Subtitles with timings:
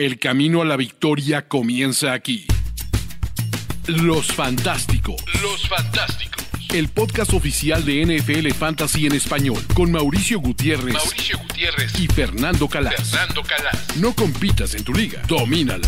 [0.00, 2.46] El camino a la victoria comienza aquí.
[3.86, 5.22] Los Fantásticos.
[5.42, 6.42] Los Fantásticos.
[6.72, 10.94] El podcast oficial de NFL Fantasy en español con Mauricio Gutiérrez.
[10.94, 13.10] Mauricio Gutiérrez y Fernando Calas.
[13.10, 13.96] Fernando Calas.
[13.98, 15.86] No compitas en tu liga, domínala.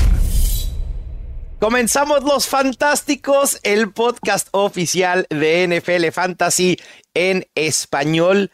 [1.59, 6.77] Comenzamos Los Fantásticos, el podcast oficial de NFL Fantasy
[7.15, 8.51] en español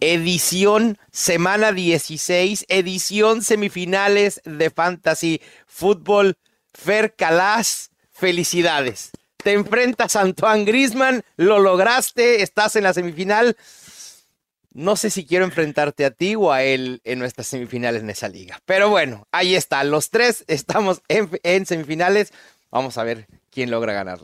[0.00, 6.36] edición semana 16, edición semifinales de Fantasy Fútbol.
[6.72, 9.10] Fer Calas, felicidades.
[9.42, 13.56] Te enfrentas a Antoine Grisman, lo lograste, estás en la semifinal.
[14.72, 18.28] No sé si quiero enfrentarte a ti o a él en nuestras semifinales en esa
[18.28, 18.60] liga.
[18.66, 19.82] Pero bueno, ahí está.
[19.82, 22.32] Los tres estamos en, en semifinales.
[22.70, 24.20] Vamos a ver quién logra ganar.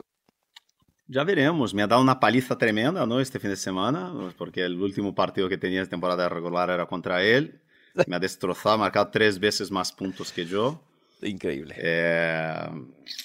[1.09, 1.73] Ya veremos.
[1.73, 3.21] Me ha dado una paliza tremenda, ¿no?
[3.21, 7.23] Este fin de semana, porque el último partido que tenía de temporada regular era contra
[7.23, 7.61] él.
[8.07, 10.83] Me ha destrozado, ha marcado tres veces más puntos que yo.
[11.23, 11.75] Increíble.
[11.79, 12.69] Eh,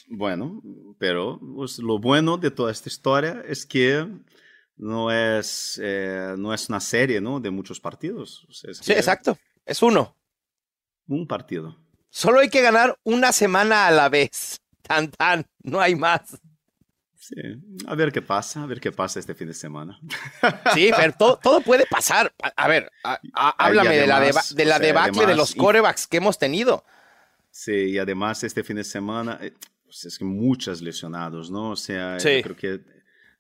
[0.07, 0.62] bueno,
[0.98, 4.07] pero pues, lo bueno de toda esta historia es que
[4.77, 7.40] no es, eh, no es una serie, ¿no?
[7.40, 8.46] De muchos partidos.
[8.48, 9.37] O sea, es sí, exacto.
[9.65, 10.15] Es uno.
[11.07, 11.77] Un partido.
[12.09, 14.62] Solo hay que ganar una semana a la vez.
[14.82, 15.46] Tan, tan.
[15.63, 16.40] No hay más.
[17.22, 17.36] Sí,
[17.86, 20.00] a ver qué pasa, a ver qué pasa este fin de semana.
[20.74, 22.34] Sí, pero todo, todo puede pasar.
[22.55, 22.91] A, ver,
[23.34, 26.84] háblame de la, de la debacle de los corebacks que hemos tenido.
[27.52, 31.72] Sí, y además este fin de semana, eh, pues es que muchos lesionados, ¿no?
[31.72, 32.82] O sea, yo creo que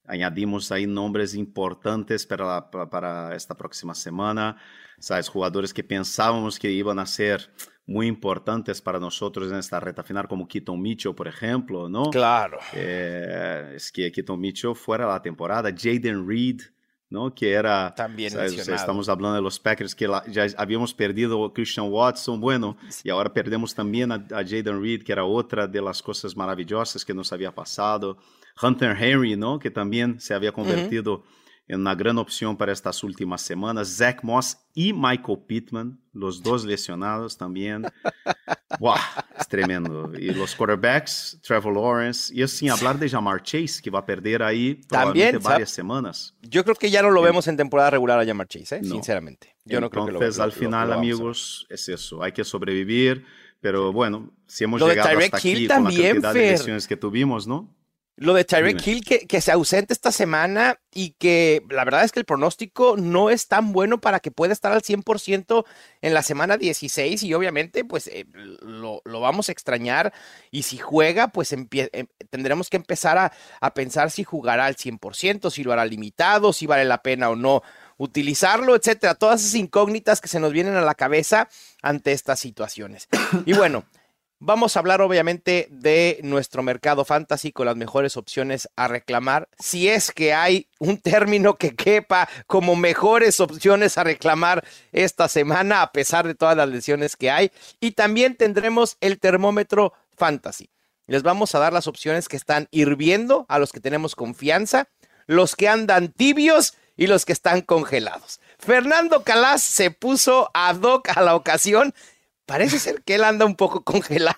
[0.05, 4.61] añadimos ahí nombres importantes para, para, para esta próxima semana,
[5.01, 5.27] ¿sabes?
[5.27, 7.51] Jugadores que pensábamos que iban a ser
[7.85, 12.09] muy importantes para nosotros en esta reta final, como Keaton Mitchell, por ejemplo, ¿no?
[12.09, 12.59] Claro.
[12.73, 16.61] Eh, es que Keaton Mitchell fuera la temporada, Jaden Reed,
[17.09, 17.33] ¿no?
[17.33, 17.93] Que era...
[17.93, 23.09] También Estamos hablando de los Packers, que ya habíamos perdido a Christian Watson, bueno, y
[23.09, 27.13] ahora perdemos también a, a, Jaden Reed, que era otra de las cosas maravillosas que
[27.13, 28.17] nos había pasado.
[28.61, 29.59] Hunter Henry, ¿no?
[29.59, 31.15] Que también se había convertido...
[31.15, 33.95] Uh -huh una gran opción para estas últimas semanas.
[33.97, 37.85] Zach Moss y Michael Pittman, los dos lesionados también.
[38.79, 38.95] ¡Wow!
[39.39, 40.11] Es tremendo.
[40.17, 44.43] Y los quarterbacks, Trevor Lawrence, y sin hablar de Jamar Chase, que va a perder
[44.43, 46.35] ahí también varias semanas.
[46.41, 48.83] Yo creo que ya no lo vemos en temporada regular a Jamar Chase, ¿eh?
[48.83, 49.55] sinceramente.
[49.63, 52.23] Yo Entonces, no creo que lo Entonces, al final, lo, lo amigos, es eso.
[52.23, 53.25] Hay que sobrevivir.
[53.61, 56.41] Pero bueno, si hemos lo llegado hasta aquí Hill con también, la cantidad Fer.
[56.41, 57.73] de lesiones que tuvimos, ¿no?
[58.17, 62.11] Lo de Tyreek Hill que, que, se ausente esta semana y que la verdad es
[62.11, 65.65] que el pronóstico no es tan bueno para que pueda estar al 100%
[66.01, 70.13] en la semana 16 y obviamente pues eh, lo, lo, vamos a extrañar
[70.51, 75.49] y si juega pues eh, tendremos que empezar a, a, pensar si jugará al 100%,
[75.49, 77.63] si lo hará limitado, si vale la pena o no
[77.97, 79.15] utilizarlo, etcétera.
[79.15, 81.47] Todas esas incógnitas que se nos vienen a la cabeza
[81.81, 83.07] ante estas situaciones.
[83.45, 83.85] Y bueno.
[84.43, 89.47] Vamos a hablar obviamente de nuestro mercado fantasy con las mejores opciones a reclamar.
[89.59, 95.83] Si es que hay un término que quepa como mejores opciones a reclamar esta semana,
[95.83, 97.51] a pesar de todas las lesiones que hay.
[97.79, 100.71] Y también tendremos el termómetro fantasy.
[101.05, 104.87] Les vamos a dar las opciones que están hirviendo, a los que tenemos confianza,
[105.27, 108.39] los que andan tibios y los que están congelados.
[108.57, 111.93] Fernando Calas se puso ad hoc a la ocasión
[112.45, 114.35] Parece ser que él anda un poco congelado.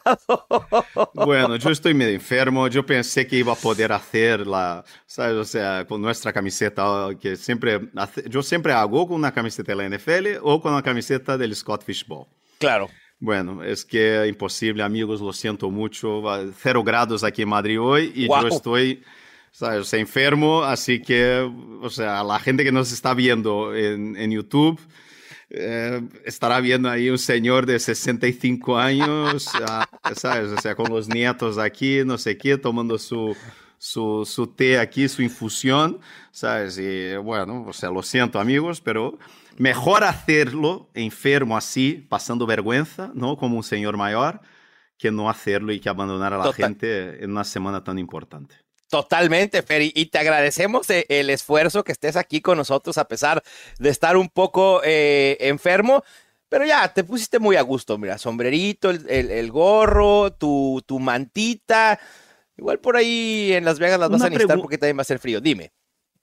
[1.13, 2.67] Bueno, yo estoy medio enfermo.
[2.67, 5.35] Yo pensé que iba a poder hacer la, ¿sabes?
[5.35, 7.89] O sea, con nuestra camiseta que siempre,
[8.29, 11.83] yo siempre hago con una camiseta de la NFL o con una camiseta del Scott
[11.83, 12.27] Fishball.
[12.59, 12.89] Claro.
[13.19, 16.23] Bueno, es que imposible, amigos, lo siento mucho.
[16.57, 18.41] Cero grados aquí en Madrid hoy y wow.
[18.41, 19.03] yo estoy,
[19.51, 19.79] ¿sabes?
[19.79, 21.49] O sea, enfermo, así que,
[21.81, 24.79] o sea, la gente que nos está viendo en, en YouTube
[25.55, 29.51] eh, estará viendo ahí un señor de 65 años,
[30.15, 30.51] ¿sabes?
[30.51, 33.35] O sea, con los nietos aquí, no sé qué, tomando su,
[33.77, 35.99] su, su té aquí, su infusión,
[36.31, 36.79] ¿sabes?
[36.79, 39.19] Y bueno, o sea, lo siento amigos, pero
[39.57, 43.37] mejor hacerlo enfermo así, pasando vergüenza, ¿no?
[43.37, 44.41] Como un señor mayor,
[44.97, 46.65] que no hacerlo y que abandonar a la Total.
[46.65, 48.55] gente en una semana tan importante.
[48.93, 53.41] Totalmente, Fer, y te agradecemos e, el esfuerzo que estés aquí con nosotros a pesar
[53.79, 56.03] de estar un poco eh, enfermo,
[56.47, 60.99] pero ya te pusiste muy a gusto, mira, sombrerito, el, el, el gorro, tu, tu,
[60.99, 61.99] mantita,
[62.55, 65.05] igual por ahí en Las Vegas las vas Una a necesitar porque también va a
[65.05, 65.71] ser frío, dime.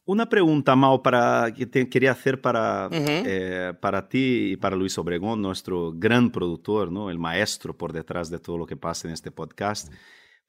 [0.05, 3.23] Una pregunta, Mao, para, que te quería hacer para, uh -huh.
[3.27, 7.11] eh, para ti y para Luis Obregón, nuestro gran productor, ¿no?
[7.11, 9.93] el maestro por detrás de todo lo que pasa en este podcast.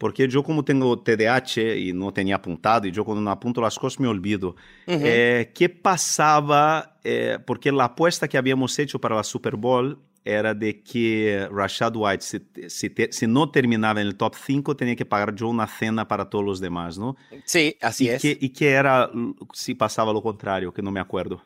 [0.01, 0.11] Uh -huh.
[0.11, 3.77] Porque yo como tengo TDAH y no tenía apuntado, y yo cuando no apunto las
[3.77, 4.55] cosas me olvido.
[4.87, 5.01] Uh -huh.
[5.03, 6.97] eh, ¿Qué pasaba?
[7.03, 11.95] Eh, porque la apuesta que habíamos hecho para la Super Bowl era de que Rashad
[11.95, 15.47] White, si, si, te, si, no terminaba en el top 5, tenía que pagar yo
[15.47, 17.15] una cena para todos los demás, ¿no?
[17.45, 18.21] Sí, así ¿Y es.
[18.21, 19.09] Que, ¿Y qué era
[19.53, 20.71] si pasaba lo contrario?
[20.71, 21.43] Que no me acuerdo.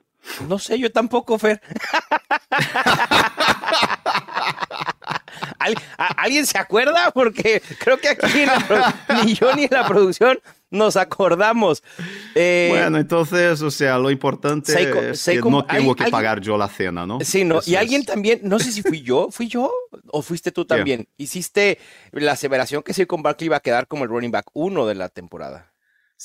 [0.49, 1.61] No sé, yo tampoco, Fer.
[5.97, 7.11] ¿Alguien se acuerda?
[7.11, 8.45] Porque creo que aquí
[9.25, 10.39] ni yo ni en la producción
[10.69, 11.83] nos acordamos.
[12.35, 14.73] Eh, bueno, entonces, o sea, lo importante
[15.11, 17.19] es que no tengo que pagar yo la cena, ¿no?
[17.21, 17.61] Sí, no.
[17.65, 19.71] y alguien también, no sé si fui yo, ¿fui yo
[20.07, 21.07] o fuiste tú también?
[21.17, 21.79] Hiciste
[22.11, 25.09] la aseveración que Saquon Barkley iba a quedar como el running back uno de la
[25.09, 25.74] temporada.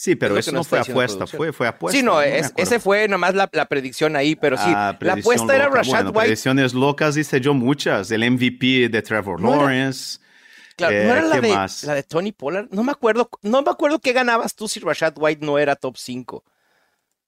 [0.01, 1.99] Sí, pero eso no fue apuesta, fue, fue apuesta.
[1.99, 5.55] Sí, no, no ese fue nomás la, la, predicción ahí, pero sí, ah, la apuesta
[5.55, 6.21] era Rashad bueno, White.
[6.21, 10.19] Predicciones locas hice yo muchas, el MVP de Trevor no Lawrence.
[10.19, 11.85] Era, claro, eh, no era la de, más?
[11.85, 15.13] la de Tony Pollard, no me acuerdo, no me acuerdo qué ganabas tú si Rashad
[15.19, 16.45] White no era top 5.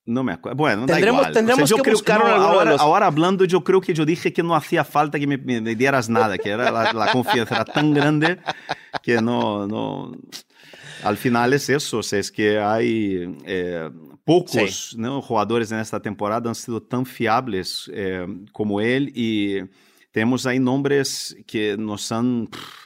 [0.06, 0.56] No me acuerdo.
[0.56, 1.34] Bueno, tendremos, da igual.
[1.34, 2.80] tendremos o sea, yo que creo, buscar no, ahora, los...
[2.80, 6.08] ahora, hablando, yo creo que yo dije que no hacía falta que me, me dieras
[6.08, 8.38] nada, que era la, la confianza era tan grande
[9.02, 10.12] que no, no,
[11.02, 13.90] al final es eso, o sea, es que hay eh,
[14.25, 14.96] pocos sí.
[14.99, 15.20] ¿no?
[15.22, 19.60] jugadores en esta temporada han sido tan fiables eh, como él y
[20.10, 22.46] tenemos ahí nombres que nos han...
[22.46, 22.81] Pff,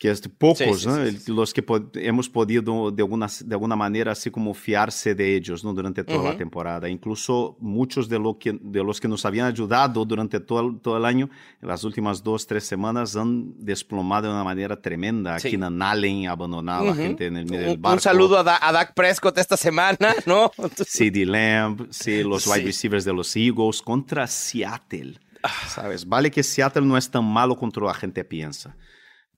[0.00, 3.76] que es pocos, sí, sí, sí, los que po hemos podido de alguna, de alguna
[3.76, 5.74] manera así como fiarse de ellos ¿no?
[5.74, 6.32] durante toda uh -huh.
[6.32, 6.88] la temporada.
[6.88, 11.04] Incluso muchos de, lo que, de los que nos habían ayudado durante todo, todo el
[11.04, 11.28] año,
[11.60, 15.36] en las últimas dos, tres semanas han desplomado de una manera tremenda.
[15.36, 16.92] Keenan Allen abandonado uh -huh.
[16.92, 17.96] a la gente en el medio del barco.
[17.96, 20.50] Un saludo a, da a Dak Prescott esta semana, ¿no?
[20.86, 25.20] CD Lamb, sí, los wide receivers de los Eagles contra Seattle.
[25.68, 26.06] ¿Sabes?
[26.06, 28.74] Vale que Seattle no es tan malo contra la gente piensa.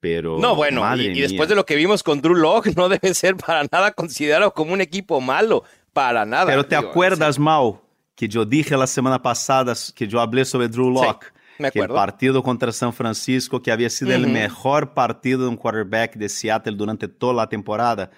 [0.02, 3.14] Pero, no, bueno, y, y, después de lo que vimos con Drew Locke, no debe
[3.14, 5.62] ser para nada considerado como un equipo malo,
[5.93, 6.46] para nada.
[6.46, 7.40] Pero te digo, acuerdas, sí.
[7.40, 7.81] Mau,
[8.16, 11.87] que yo dije la semana pasada que yo hablé sobre Drew Locke, sí, que el
[11.87, 14.25] partido contra San Francisco, que había sido uh -huh.
[14.25, 18.10] el mejor partido de un quarterback de Seattle durante toda la temporada.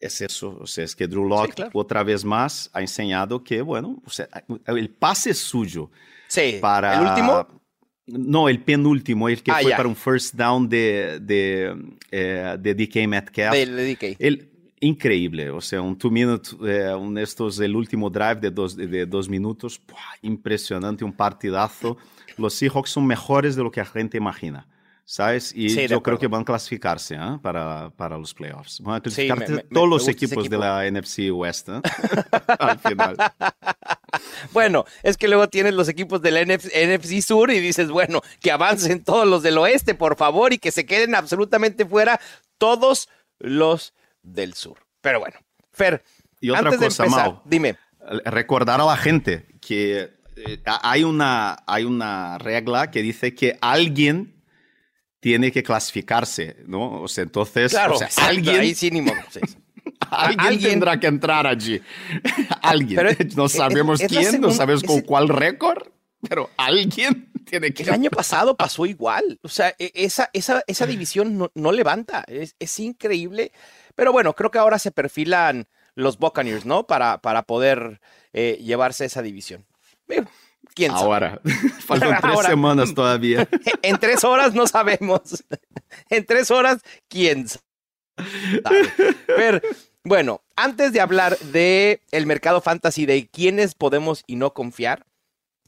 [0.00, 1.70] Es eso, o sea, es que Drew Locke, sí, claro.
[1.74, 4.26] otra vez más, ha enseñado que, bueno, o sea,
[4.66, 5.92] el pase suyo.
[6.26, 7.57] Sí, para, el último
[8.08, 9.76] no, el penúltimo, el que ah, fue ya.
[9.76, 11.76] para un first down de, de,
[12.10, 13.54] eh, de DK Metcalf.
[13.54, 14.16] DK.
[14.18, 14.48] El,
[14.80, 18.86] increíble, o sea, un two minute, eh, un, estos, el último drive de dos, de,
[18.86, 19.98] de dos minutos, ¡pua!
[20.22, 21.96] impresionante, un partidazo.
[22.36, 24.66] Los Seahawks son mejores de lo que la gente imagina.
[25.10, 25.54] ¿Sabes?
[25.56, 27.38] Y sí, yo creo que van a clasificarse ¿eh?
[27.40, 28.82] para, para los playoffs.
[28.82, 30.50] Van a clasificarse sí, me, me, todos me los equipos equipo.
[30.50, 31.80] de la NFC West ¿eh?
[32.58, 33.16] al final.
[34.52, 38.50] Bueno, es que luego tienes los equipos del NFC, NFC, Sur y dices, bueno, que
[38.50, 42.18] avancen todos los del oeste, por favor, y que se queden absolutamente fuera
[42.56, 43.08] todos
[43.38, 44.78] los del sur.
[45.00, 45.36] Pero bueno,
[45.72, 46.02] Fer,
[46.40, 47.76] y otra antes cosa, de empezar, Mau, dime.
[48.24, 54.37] Recordar a la gente que eh, hay, una, hay una regla que dice que alguien
[55.20, 57.02] tiene que clasificarse, ¿no?
[57.02, 58.60] O sea, entonces, claro, o sea, alguien...
[58.60, 59.40] Ahí sí, ni modo, sí.
[60.10, 61.80] ¿Alguien, ¿Alguien, tendrá que entrar allí.
[62.62, 62.96] alguien.
[62.96, 65.88] Pero, no sabemos es, quién, no sabemos con cuál récord,
[66.28, 67.82] pero alguien tiene que.
[67.82, 69.38] El año pasado pasó igual.
[69.42, 72.24] O sea, e, esa, esa, esa división no, no levanta.
[72.28, 73.52] Es, es, increíble.
[73.94, 76.86] Pero bueno, creo que ahora se perfilan los Buccaneers, ¿no?
[76.86, 78.00] Para, para poder
[78.32, 79.66] eh, llevarse esa división.
[80.78, 81.02] ¿Quién sabe?
[81.02, 81.40] Ahora.
[81.80, 82.48] Faltan tres ahora.
[82.50, 83.48] semanas todavía.
[83.82, 85.44] en tres horas no sabemos.
[86.08, 87.64] en tres horas, quién sabe.
[89.26, 89.60] Pero,
[90.04, 95.04] bueno, antes de hablar de el mercado fantasy de quiénes podemos y no confiar,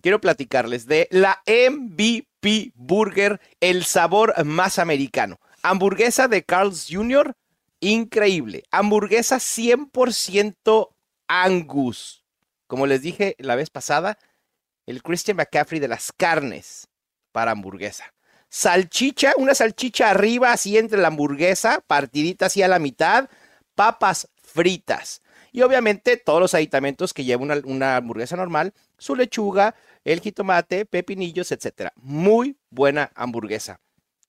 [0.00, 5.40] quiero platicarles de la MVP Burger, el sabor más americano.
[5.64, 7.34] Hamburguesa de Carl's Jr.,
[7.80, 8.62] increíble.
[8.70, 10.90] Hamburguesa 100%
[11.26, 12.24] Angus.
[12.68, 14.16] Como les dije la vez pasada,
[14.86, 16.88] el Christian McCaffrey de las carnes
[17.32, 18.12] para hamburguesa
[18.50, 23.30] salchicha, una salchicha arriba, así entre la hamburguesa, partidita así a la mitad,
[23.74, 25.22] papas fritas.
[25.52, 30.84] Y obviamente todos los aditamentos que lleva una, una hamburguesa normal, su lechuga, el jitomate,
[30.84, 31.90] pepinillos, etc.
[31.96, 33.80] Muy buena hamburguesa.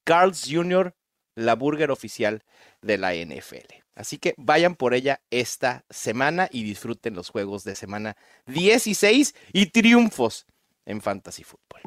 [0.03, 0.95] Carl's Jr.,
[1.35, 2.43] la burger oficial
[2.81, 3.80] de la NFL.
[3.95, 8.15] Así que vayan por ella esta semana y disfruten los juegos de semana
[8.47, 10.45] 16 y triunfos
[10.85, 11.81] en Fantasy Football.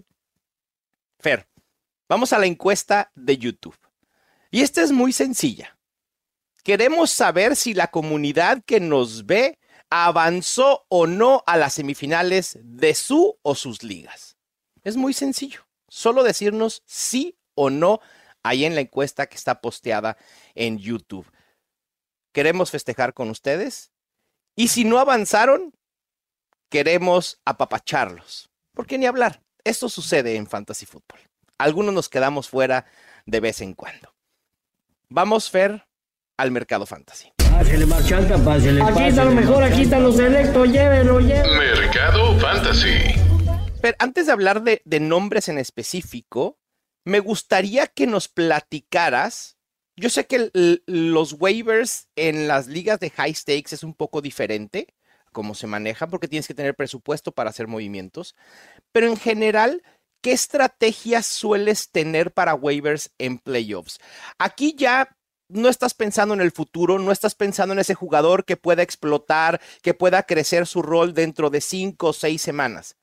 [1.19, 1.49] Fer,
[2.09, 3.79] Vamos a la encuesta de YouTube.
[4.51, 5.79] Y esta es muy sencilla.
[6.63, 9.59] Queremos saber si la comunidad que nos ve
[9.91, 14.37] avanzó o no a las semifinales de su o sus ligas.
[14.83, 15.67] Es muy sencillo.
[15.89, 18.01] Solo decirnos sí o no
[18.43, 20.19] ahí en la encuesta que está posteada
[20.55, 21.27] en YouTube.
[22.35, 23.93] Queremos festejar con ustedes.
[24.55, 25.73] Y si no avanzaron,
[26.69, 28.51] queremos apapacharlos.
[28.75, 29.41] ¿Por qué ni hablar?
[29.65, 31.21] esto sucede en Fantasy Football.
[31.59, 32.85] Algunos nos quedamos fuera
[33.27, 34.15] de vez en cuando.
[35.09, 35.87] Vamos, Fer,
[36.37, 37.33] al mercado fantasy.
[37.39, 37.71] Aquí
[39.05, 41.81] está lo mejor, aquí están los selectos, llévelo, llévelo.
[41.81, 43.15] Mercado Fantasy.
[43.81, 46.59] Pero antes de hablar de, de nombres en específico,
[47.05, 49.54] me gustaría que nos platicaras.
[49.97, 50.51] Yo sé que
[50.87, 54.95] los waivers en las ligas de high stakes es un poco diferente
[55.35, 58.35] cómo se manejan porque tienes que tener presupuesto para hacer movimientos,
[58.93, 59.83] pero en general,
[60.23, 63.99] ¿qué estrategias sueles tener para waivers en playoffs?
[64.39, 65.15] Aquí ya
[65.49, 69.61] no estás pensando en el futuro, no estás pensando en ese jugador que pueda explotar,
[69.83, 72.97] que pueda crecer su rol dentro de cinco o seis semanas.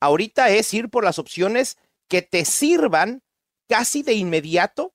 [0.00, 3.22] Ahorita es ir por las opciones que te sirvan
[3.68, 4.92] casi de inmediato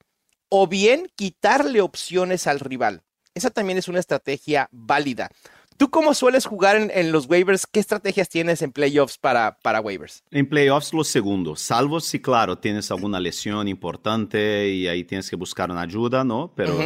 [0.49, 3.01] o bien quitarle opciones al rival.
[3.33, 5.29] Esa también es una estrategia válida.
[5.77, 7.67] ¿Tú cómo sueles jugar en, en los waivers?
[7.67, 10.23] ¿Qué estrategias tienes en playoffs para, para waivers?
[10.31, 15.35] En playoffs, lo segundo, salvo si, claro, tienes alguna lesión importante y ahí tienes que
[15.35, 16.53] buscar una ayuda, ¿no?
[16.55, 16.79] Pero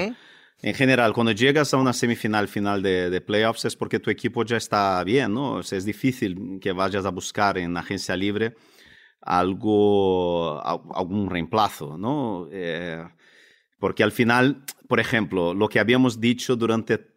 [0.62, 4.44] en general, cuando llegas a una semifinal final de, de playoffs es porque tu equipo
[4.44, 5.54] ya está bien, ¿no?
[5.58, 8.56] O sea, es difícil que vayas a buscar en agencia libre
[9.22, 12.48] algo, al- algún reemplazo, ¿no?
[12.52, 13.04] Eh,
[13.80, 17.08] porque al final, por ejemplo, lo que habíamos dicho durante,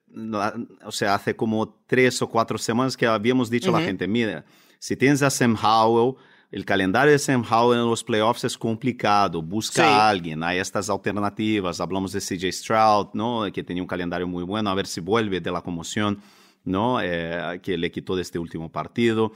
[0.84, 4.44] o sea, hace como tres o cuatro semanas que habíamos dicho a la gente, mira,
[4.78, 6.16] si tienes a Sam Howell,
[6.50, 9.88] el calendario de Sam Howell en los playoffs es complicado, busca Sí.
[9.88, 13.50] a alguien, hay estas alternativas, hablamos de CJ Stroud, ¿no?
[13.52, 16.20] Que tenía un calendario muy bueno, a ver si vuelve de la conmoción,
[16.64, 17.00] ¿no?
[17.02, 19.32] Eh, que le quitó de este último partido.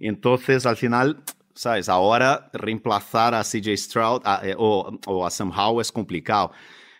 [0.00, 1.22] Entonces, al final,
[1.56, 1.88] ¿sabes?
[1.88, 6.52] Ahora reemplazar a CJ Stroud a- eh, o, o a Sam Howell es complicado.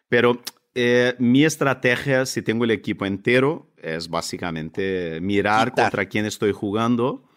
[0.08, 0.42] Pero
[0.74, 5.74] eh, mi estrategia, si tengo el equipo entero, es básicamente mirar Quitar.
[5.74, 7.28] contra quién estoy jugando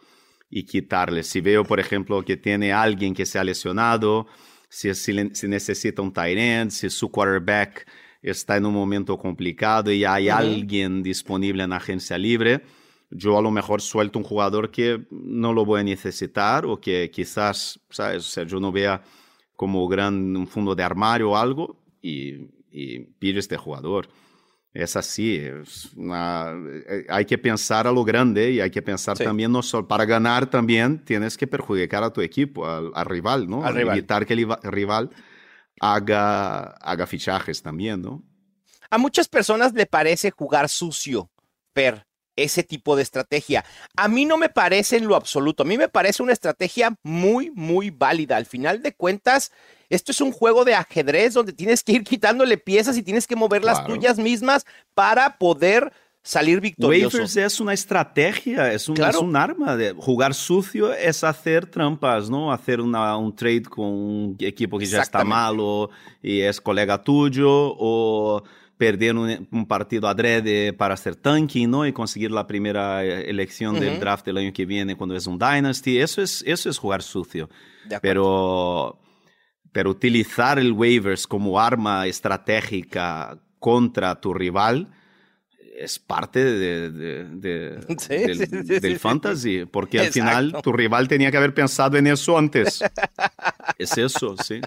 [0.50, 1.24] y quitarle.
[1.24, 4.28] Si veo, por ejemplo, que tiene alguien que se ha lesionado,
[4.70, 7.88] si, si, le- si necesita un tight end, si su quarterback
[8.22, 10.38] está en un momento complicado y hay Ujú.
[10.38, 12.64] alguien disponible en agencia libre,
[13.12, 17.10] yo a lo mejor suelto un jugador que no lo voy a necesitar o que
[17.12, 18.20] quizás, ¿sabes?
[18.26, 19.02] O sea, yo no vea
[19.56, 22.36] como gran un fondo de armario o algo y,
[22.72, 24.08] y pillo este jugador.
[24.72, 26.54] Es así, es una-
[26.88, 29.24] eh, hay que pensar a lo grande y hay que pensar Sí.
[29.24, 33.48] también, no solo para ganar también tienes que perjudicar a tu equipo, al, al rival,
[33.50, 33.66] ¿no?
[33.66, 33.98] Al rival.
[33.98, 35.10] Evitar que el iva- rival
[35.80, 38.24] haga, haga fichajes también, ¿no?
[38.92, 41.30] A muchas personas le parece jugar sucio,
[41.74, 42.06] per
[42.44, 43.66] ese tipo de estrategia.
[43.96, 45.64] A mí no me parece en lo absoluto.
[45.64, 48.38] A mí me parece una estrategia muy, muy válida.
[48.38, 49.52] Al final de cuentas,
[49.90, 53.36] esto es un juego de ajedrez donde tienes que ir quitándole piezas y tienes que
[53.36, 55.92] mover las tuyas mismas para poder
[56.22, 57.18] salir victorioso.
[57.18, 59.18] Waivers es una estrategia, es un, Claro.
[59.18, 59.76] es un arma.
[59.76, 62.52] De, jugar sucio es hacer trampas, ¿no?
[62.52, 65.90] Hacer una, un trade con un equipo que ya está malo
[66.22, 68.44] y es colega tuyo o
[68.80, 71.86] perder un, un partido adrede para hacer tanking, ¿no?
[71.86, 75.38] Y conseguir la primera eh, elección del draft del año que viene cuando es un
[75.38, 76.00] dynasty.
[76.00, 77.50] Eso es, eso es jugar sucio.
[78.02, 78.98] Pero,
[79.74, 84.88] pero utilizar el waivers como arma estratégica contra tu rival
[85.78, 89.00] es parte de, de- de- Sí, del, sí, sí, sí, del sí.
[89.00, 92.82] fantasy, porque al final tu rival tenía que haber pensado en eso antes.
[93.78, 94.62] es eso, sí.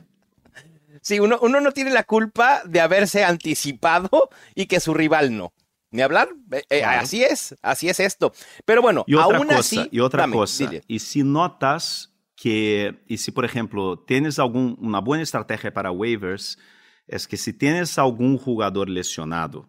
[1.03, 5.53] Sí, uno, uno no tiene la culpa de haberse anticipado y que su rival no.
[5.91, 7.01] Ni hablar, eh, eh, Claro.
[7.03, 8.33] así es, así es esto.
[8.65, 9.89] Pero bueno, Y otra aún cosa, así.
[9.91, 10.83] y otra dame, cosa, dile.
[10.89, 16.57] y si notas que, y si por ejemplo tienes algún, una buena estrategia para waivers,
[17.07, 19.69] es que si tienes algún jugador lesionado,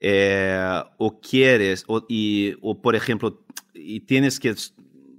[0.00, 4.54] eh, o quieres, o, y, o por ejemplo, y tienes que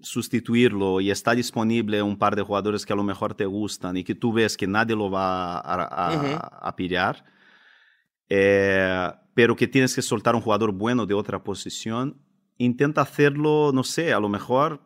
[0.04, 4.04] sustituirlo y está disponible un par de jugadores que a lo mejor te gustan y
[4.04, 7.24] que tú ves que nadie lo va a, a- a pillar,
[8.30, 12.18] eh, pero que tienes que soltar un jugador bueno de otra posición,
[12.58, 14.82] intenta hacerlo, no sé, a lo mejor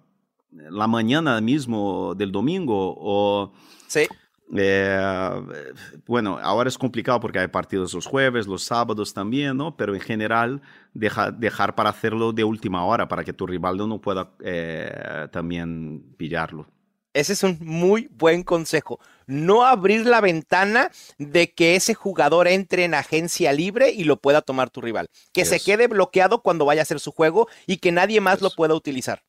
[0.51, 3.53] la mañana mismo del domingo o...
[3.87, 4.07] Sí,
[4.55, 5.73] eh,
[6.05, 9.75] bueno, ahora es complicado porque hay partidos los jueves, los sábados también, ¿no?
[9.75, 10.61] Pero en general
[10.93, 16.01] deja- dejar para hacerlo de última hora para que tu rival no pueda eh, también
[16.17, 16.67] pillarlo.
[17.13, 18.99] ese es un muy buen consejo.
[19.25, 24.41] No abrir la ventana de que ese jugador entre en agencia libre y lo pueda
[24.43, 25.09] tomar tu rival.
[25.33, 28.51] Que se quede bloqueado cuando vaya a hacer su juego y que nadie más lo
[28.51, 29.23] pueda utilizar.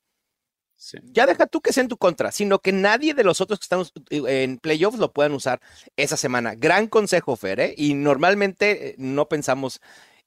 [1.02, 3.64] Ya deja tú que sea en tu contra, sino que nadie de los otros que
[3.64, 5.60] están en playoffs lo puedan usar
[5.96, 6.54] esa semana.
[6.54, 7.74] Gran consejo, Fer, ¿eh?
[7.76, 9.80] Y normalmente eh, no pensamos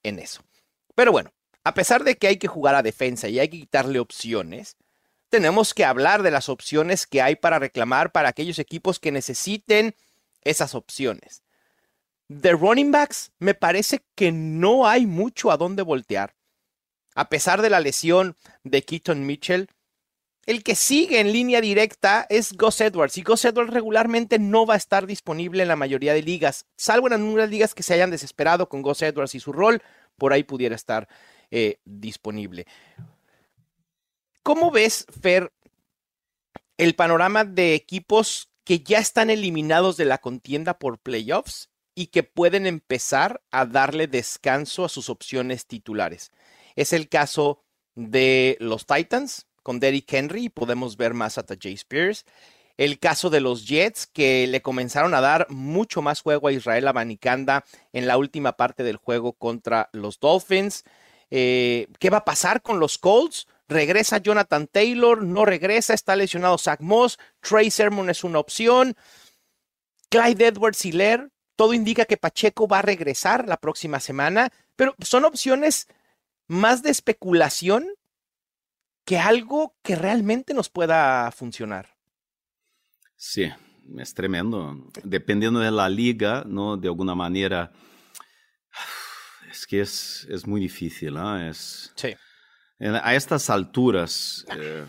[0.04, 0.44] en eso.
[0.94, 1.32] Pero bueno,
[1.64, 4.76] a pesar de que hay que jugar a defensa y hay que quitarle opciones,
[5.30, 9.96] tenemos que hablar de las opciones que hay para reclamar para aquellos equipos que necesiten
[10.44, 11.44] esas opciones.
[12.28, 16.36] De running backs, me parece que no hay mucho a dónde voltear.
[17.16, 19.70] A pesar de la lesión de Keaton Mitchell,
[20.46, 24.74] el que sigue en línea directa es Gus Edwards y Gus Edwards regularmente no va
[24.74, 28.10] a estar disponible en la mayoría de ligas, salvo en algunas ligas que se hayan
[28.10, 29.82] desesperado con Gus Edwards y su rol,
[30.18, 31.08] por ahí pudiera estar
[31.52, 32.66] eh, disponible.
[34.44, 35.54] ¿Cómo ves, Fer,
[36.78, 42.24] el panorama de equipos que ya están eliminados de la contienda por playoffs y que
[42.24, 46.32] pueden empezar a darle descanso a sus opciones titulares?
[46.76, 52.26] Es el caso de los Titans, con Derrick Henry, podemos ver más a Jay Spears.
[52.78, 56.88] El caso de los Jets, que le comenzaron a dar mucho más juego a Israel
[56.88, 57.64] Abanicanda
[57.94, 60.84] en la última parte del juego contra los Dolphins.
[61.30, 63.48] Eh, ¿Qué va a pasar con los Colts?
[63.68, 65.24] ¿Regresa Jonathan Taylor?
[65.24, 65.94] ¿No regresa?
[65.94, 67.20] ¿Está lesionado Zach Moss?
[67.40, 68.96] ¿Trey Sermon es una opción?
[70.10, 71.30] ¿Clyde Edwards Hiller?
[71.56, 75.88] Todo indica que Pacheco va a regresar la próxima semana, pero son opciones
[76.48, 77.88] más de especulación
[79.06, 81.98] que algo que realmente nos pueda funcionar.
[83.16, 83.52] Sí,
[83.98, 84.90] es tremendo.
[85.04, 86.78] Dependiendo de la liga, ¿no?
[86.78, 87.72] De alguna manera,
[89.50, 91.40] es que es, es muy difícil, ¿no?
[91.40, 92.16] Es, sí.
[92.80, 94.86] A estas alturas, eh,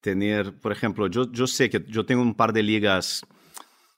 [0.00, 3.26] tener, por ejemplo, yo, yo sé que yo tengo un par de ligas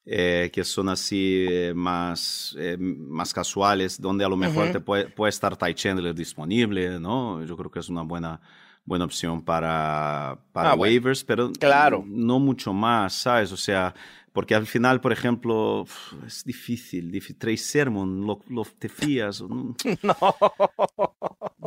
[0.05, 5.31] eh, que son así eh, más, más casuales, donde a lo mejor te puede, puede
[5.31, 7.45] estar Ty Chandler disponible, ¿no?
[7.45, 8.41] Yo creo que es una buena
[8.89, 12.05] buena opción para, para ah, waivers, pero claro.
[12.07, 13.53] no mucho más, ¿sabes?
[13.53, 13.95] O sea,
[14.33, 15.85] porque al final, por ejemplo,
[16.27, 17.37] es difícil, difícil.
[17.37, 19.43] Trey Sermon, lo, te fías.
[20.03, 20.17] No.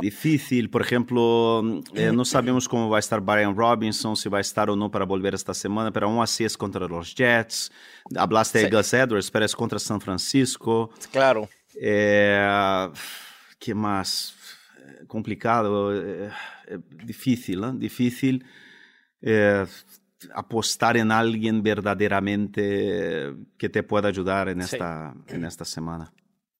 [0.02, 1.62] Difícil, por ejemplo,
[1.94, 4.90] eh, no sabemos cómo va a estar Brian Robinson, si va a estar o no
[4.90, 7.72] para volver esta semana, pero aún así es contra los Jets.
[8.16, 10.92] Hablaste de Gus Edwards, pero es contra San Francisco.
[11.12, 11.48] Claro.
[11.76, 12.90] Eh,
[13.60, 14.34] ¿Qué más?
[15.08, 16.30] Complicado, eh,
[16.68, 17.72] eh, difícil, ¿eh?
[17.76, 18.46] difícil
[20.34, 26.12] apostar en alguien verdaderamente que te pueda ayudar en esta, en esta semana.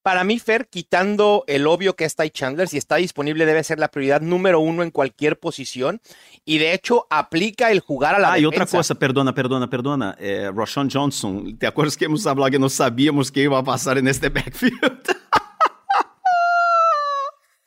[0.02, 3.88] Para mí, Fer, quitando el obvio que está Chandler, si está disponible debe ser la
[3.88, 6.00] prioridad número uno en cualquier posición.
[6.44, 10.16] Y de hecho, aplica el jugar a la Ah, y otra cosa, perdona, perdona, perdona.
[10.18, 13.96] Eh, Roshan Johnson, ¿te acuerdas que hemos hablado que no sabíamos qué iba a pasar
[13.96, 15.16] en este backfield?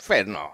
[0.06, 0.52] Fer, no,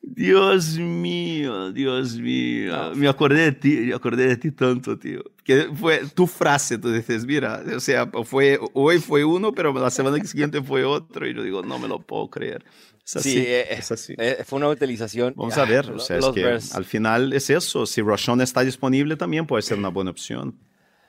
[0.00, 2.92] Dios mío, Dios mío.
[2.94, 5.22] Me acordé de ti, me acordé de ti tanto, tío.
[5.42, 9.90] Que fue tu frase, tú dices, mira, o sea, fue, hoy fue uno, pero la
[9.90, 11.26] semana siguiente fue otro.
[11.26, 12.64] Y yo digo, no me lo puedo creer.
[13.04, 14.14] Es así, sí, eh, es así.
[14.16, 15.34] Eh, fue una utilización.
[15.36, 17.84] Vamos a ver, o sea, es que al final es eso.
[17.84, 20.58] Si Roshan está disponible también puede ser una buena opción.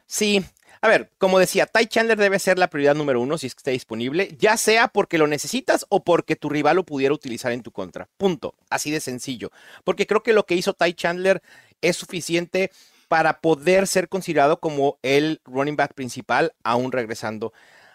[0.05, 0.43] Sí,
[0.81, 3.71] a ver, como decía, Ty Chandler debe ser la prioridad número uno si es esté
[3.71, 7.71] disponible, ya sea porque lo necesitas o porque tu rival lo pudiera utilizar en tu
[7.71, 8.07] contra.
[8.17, 8.55] Punto.
[8.69, 9.51] Así de sencillo.
[9.83, 11.41] Porque creo que lo que hizo Ty Chandler
[11.81, 12.71] es suficiente
[13.07, 17.53] para poder ser considerado como el running back principal, aún regresando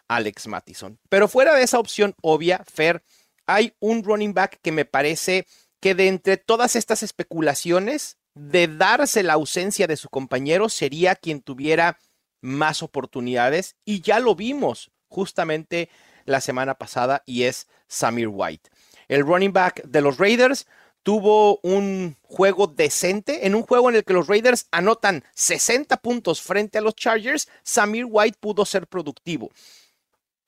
[0.08, 0.98] Alex Mattison.
[1.08, 3.02] Pero fuera de esa opción obvia, Fer,
[3.46, 5.46] hay un running back que me parece
[5.80, 11.40] que de entre todas estas especulaciones, de darse la ausencia de su compañero, sería quien
[11.40, 11.98] tuviera
[12.40, 15.88] más oportunidades y ya lo vimos justamente
[16.24, 18.70] la semana pasada y es Samir White.
[19.08, 20.66] El running back de los Raiders
[21.02, 26.42] tuvo un juego decente, en un juego en el que los Raiders anotan 60 puntos
[26.42, 29.50] frente a los Chargers, Samir White pudo ser productivo.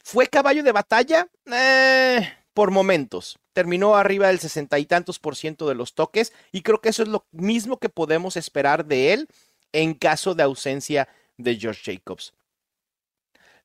[0.05, 1.29] ¿Fue caballo de batalla?
[1.47, 3.39] Eh, por momentos.
[3.53, 7.03] Terminó arriba del sesenta y tantos por ciento de los toques y creo que eso
[7.03, 9.29] es lo mismo que podemos esperar de él
[9.73, 11.09] en caso de ausencia
[11.43, 12.35] de George Jacobs.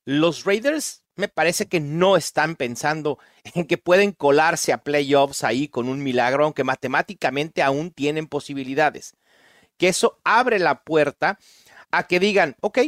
[0.06, 3.20] Los Raiders me parece que no están pensando
[3.56, 9.16] en que pueden colarse a playoffs ahí con un milagro, aunque matemáticamente aún tienen posibilidades.
[9.78, 11.40] Que eso abre la puerta
[11.92, 12.80] a que digan, ok,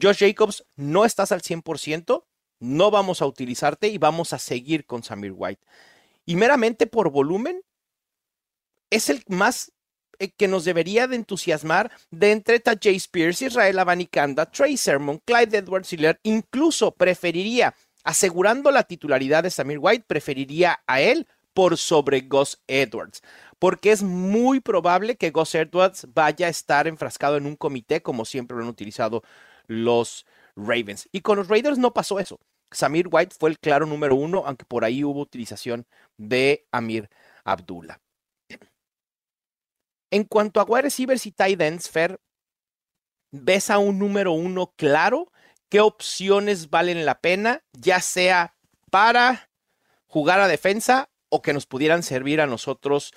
[0.00, 2.24] Josh Jacobs, no estás al 100%,
[2.58, 5.64] no vamos a utilizarte y vamos a seguir con Samir White.
[6.24, 7.62] Y meramente por volumen,
[8.90, 9.72] es el más
[10.36, 15.92] que nos debería de entusiasmar de entre Jay Spears, Israel Abanicanda, Trey Sermon, Clyde Edwards
[15.92, 17.74] Hiller, incluso preferiría,
[18.04, 23.22] asegurando la titularidad de Samir White, preferiría a él por sobre Gus Edwards,
[23.58, 28.24] porque es muy probable que Gus Edwards vaya a estar enfrascado en un comité como
[28.24, 29.22] siempre lo han utilizado
[29.66, 31.08] los Ravens.
[31.12, 32.38] Y con los Raiders no pasó eso.
[32.70, 37.08] Samir White fue el claro número uno, aunque por ahí hubo utilización de Amir
[37.44, 38.00] Abdullah.
[40.10, 42.20] En cuanto a wide receivers y tight ends, Fer,
[43.30, 45.32] ¿ves a un número uno claro?
[45.68, 48.56] ¿Qué opciones valen la pena, ya sea
[48.90, 49.50] para
[50.06, 53.12] jugar a defensa o que nos pudieran servir a nosotros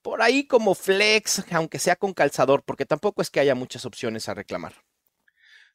[0.00, 4.28] por ahí como flex, aunque sea con calzador, porque tampoco es que haya muchas opciones
[4.28, 4.74] a reclamar?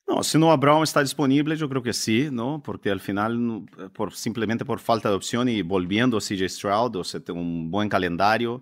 [0.08, 2.62] No, si Noah Brown está disponible, yo creo que sí, ¿no?
[2.64, 7.04] Porque al final, por, simplemente por falta de opción y volviendo a CJ Stroud, o
[7.04, 8.62] sea, un buen calendario,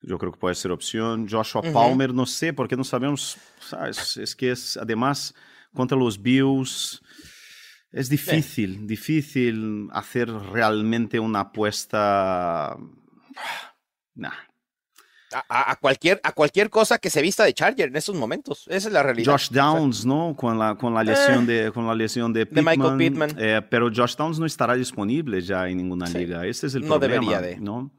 [0.00, 1.28] yo creo que puede ser opción.
[1.28, 4.16] Joshua Palmer, no sé, porque no sabemos, ¿sabes?
[4.16, 5.34] Es que es, además,
[5.74, 7.02] contra los Bills,
[7.90, 12.76] es difícil, difícil hacer realmente una apuesta.
[14.14, 14.32] Nah.
[15.48, 18.64] A, cualquier, a cualquier cosa que se vista de Charger en estos momentos.
[18.66, 19.30] Esa es la realidad.
[19.30, 20.34] Josh Downs, ¿no?
[20.34, 23.30] Con la, con la lesión, eh, de, con la lesión de, Pittman, Michael Pittman.
[23.38, 26.44] Eh, pero Josh Downs no estará disponible ya en ninguna liga.
[26.46, 27.14] Este es el no problema.
[27.14, 27.60] Debería de.
[27.60, 27.92] ¿no?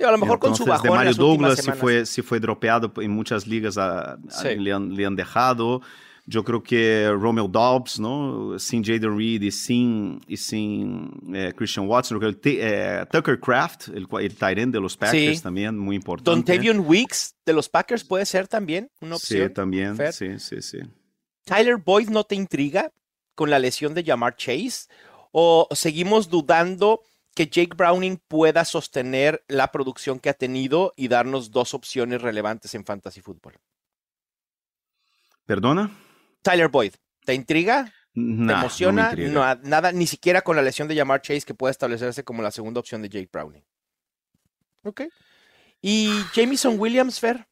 [0.00, 3.10] A lo mejor con su bajón de Mario Douglas si fue, si fue dropeado en
[3.10, 5.82] muchas ligas, le, han, le, han, dejado.
[6.26, 8.58] Yo creo que Romeo Dobbs, ¿no?
[8.58, 12.22] Sin Jaden Reed y sin, y sin eh, Christian Watson.
[12.22, 16.30] El eh, Tucker Craft, el, el tight end de los Packers también, muy importante.
[16.30, 19.48] Dontavian Weeks de los Packers puede ser también una opción.
[19.48, 19.96] Sí, también.
[20.12, 20.78] Sí, sí, sí.
[21.44, 22.90] Tyler Boyd no te intriga
[23.34, 24.86] con la lesión de Jamar Chase
[25.30, 27.02] o seguimos dudando
[27.34, 32.74] que Jake Browning pueda sostener la producción que ha tenido y darnos dos opciones relevantes
[32.74, 33.58] en fantasy fútbol.
[35.44, 35.90] ¿Perdona?
[36.42, 36.94] Tyler Boyd,
[37.24, 37.92] ¿te intriga?
[38.14, 39.12] ¿Te emociona?
[39.14, 42.52] No nada, ni siquiera con la lesión de Jamar Chase que puede establecerse como la
[42.52, 43.64] segunda opción de Jake Browning.
[44.84, 45.02] Ok.
[45.82, 47.46] ¿Y Jameson Williams, Fer?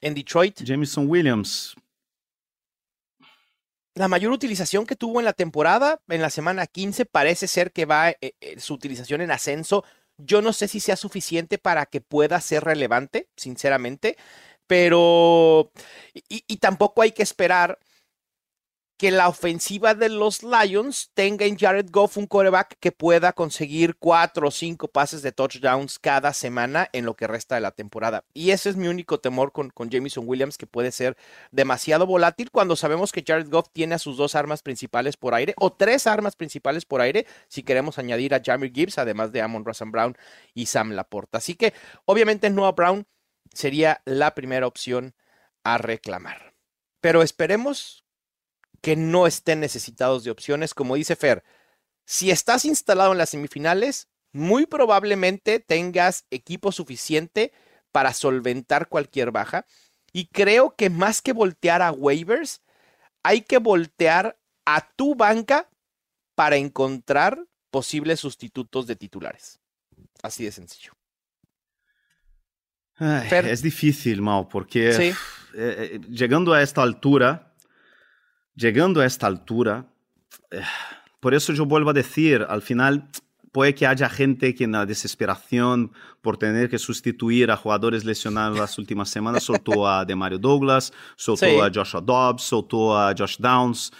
[0.00, 0.60] En Detroit.
[0.62, 1.74] Jameson Williams.
[3.94, 7.86] La mayor utilización que tuvo en la temporada, en la semana 15, parece ser que
[7.86, 9.84] va eh, eh, su utilización en ascenso.
[10.16, 14.16] Yo no sé si sea suficiente para que pueda ser relevante, sinceramente
[14.70, 15.72] pero
[16.28, 17.80] y, tampoco hay que esperar
[19.00, 23.96] que la ofensiva de los Lions tenga en Jared Goff un coreback que pueda conseguir
[23.96, 28.24] cuatro o cinco pases de touchdowns cada semana en lo que resta de la temporada.
[28.34, 31.16] Y ese es mi único temor con, con Jameson Williams, que puede ser
[31.50, 35.54] demasiado volátil cuando sabemos que Jared Goff tiene a sus dos armas principales por aire,
[35.56, 39.64] o tres armas principales por aire, si queremos añadir a Jamie Gibbs, además de Amon
[39.64, 40.14] Russell Brown
[40.52, 41.38] y Sam Laporta.
[41.38, 41.72] Así que,
[42.04, 43.06] obviamente, Noah Brown
[43.54, 45.14] sería la primera opción
[45.64, 46.52] a reclamar.
[47.00, 48.04] Pero esperemos
[48.80, 50.74] que no estén necesitados de opciones.
[50.74, 51.42] Como dice Fer,
[52.04, 57.52] si estás instalado en las semifinales, muy probablemente tengas equipo suficiente
[57.92, 59.66] para solventar cualquier baja.
[60.12, 62.62] Y creo que más que voltear a waivers,
[63.22, 65.68] hay que voltear a tu banca
[66.34, 69.60] para encontrar posibles sustitutos de titulares.
[70.22, 70.92] Así de sencillo
[73.00, 75.14] es difícil, Mal, porque eh,
[75.54, 77.49] eh, llegando a esta altura,
[78.60, 79.86] llegando a esta altura,
[80.50, 80.60] eh,
[81.18, 83.08] por eso yo vuelvo a decir, al final
[83.52, 88.58] puede que haya gente que en la desesperación por tener que sustituir a jugadores lesionados
[88.58, 93.90] las últimas semanas soltó a Demario Douglas, soltó a Joshua Dobbs, soltó a Josh Downs.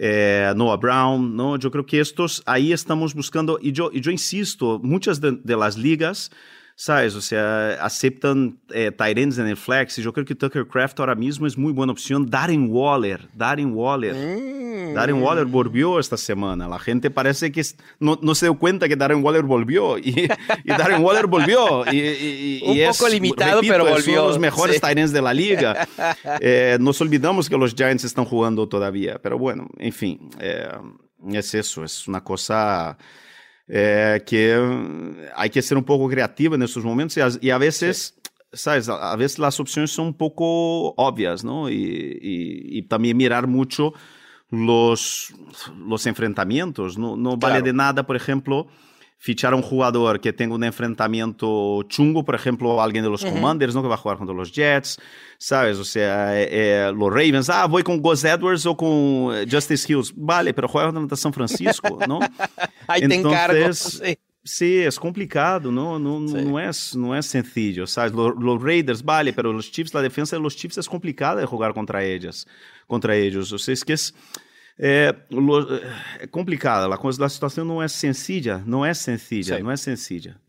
[0.00, 1.56] Noah Brown, ¿no?
[1.56, 5.56] Yo creo que estos, ahí estamos buscando, y yo, y yo insisto, muchas de, de
[5.56, 6.30] las ligas
[6.78, 7.16] ¿sabes?
[7.16, 9.96] O sea, aceptan eh, en el flex.
[9.96, 12.30] Yo creo que Tucker Craft ahora mismo es muy buena opción.
[12.30, 14.14] Darren Waller, Darren Waller.
[14.14, 14.94] Mm.
[14.94, 16.68] Darren Waller volvió esta semana.
[16.68, 17.62] La gente parece que
[17.98, 19.98] no, no se dio cuenta que Darren Waller volvió.
[19.98, 20.28] Y,
[20.64, 21.84] y Darren Waller volvió.
[21.92, 23.98] Y, Un poco limitado, pero volvió.
[23.98, 25.12] Es uno de los mejores sí.
[25.12, 25.88] de la liga.
[26.40, 29.18] eh, nos olvidamos que los Giants están jugando todavía.
[29.20, 30.68] Pero bueno, en fin, eh,
[31.32, 31.82] es eso.
[31.82, 32.96] Es una cosa
[33.68, 34.54] é, que
[35.34, 38.14] hay que ser um pouco creativo nesses momentos e, a vezes,
[38.52, 41.68] sabes, a vezes as opções são um pouco óbvias, não?
[41.68, 43.94] E, e, e também mirar muito
[44.50, 45.32] los,
[45.76, 46.96] los enfrentamientos.
[46.96, 47.54] Não, não claro.
[47.54, 48.66] vale de nada, por exemplo,
[49.18, 53.82] fichar un jugador que tenga un enfrentamiento chungo, por ejemplo, alguien de los Commanders, ¿no?
[53.82, 54.98] Que va a jugar contra los Jets,
[55.36, 55.76] ¿sabes?
[55.78, 60.12] O sea, eh, eh, los Ravens, ah, voy con Gus Edwards o con Justice Hills.
[60.16, 62.20] Vale, pero juega contra San Francisco, ¿no?
[62.86, 65.98] Ahí Entonces, te Sí, es complicado, ¿no?
[65.98, 66.42] No, sí.
[66.42, 68.12] no, es, no es sencillo, ¿sabes?
[68.12, 71.44] Los, los, Raiders, vale, pero los Chiefs, la defensa de los Chiefs es complicada de
[71.44, 72.46] jugar contra ellos.
[72.86, 73.52] Contra ellos.
[73.52, 74.14] O sea, es que es...
[74.80, 75.12] É,
[76.20, 79.62] é complicada, a, situação não é sencilla, não é sencilla, sí.
[79.62, 80.40] não é sencilla.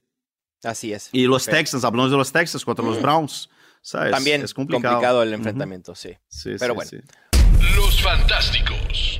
[0.64, 1.10] Así es.
[1.14, 3.50] Y los Texans, hablamos de los Texans contra los Browns,
[3.82, 4.12] ¿sabes?
[4.12, 5.98] También es complicado, complicado el enfrentamiento, uh -huh.
[5.98, 6.18] sí.
[6.28, 6.56] sí.
[6.60, 6.90] Pero sí, bueno.
[6.92, 7.76] Sí.
[7.76, 9.19] Los Fantásticos.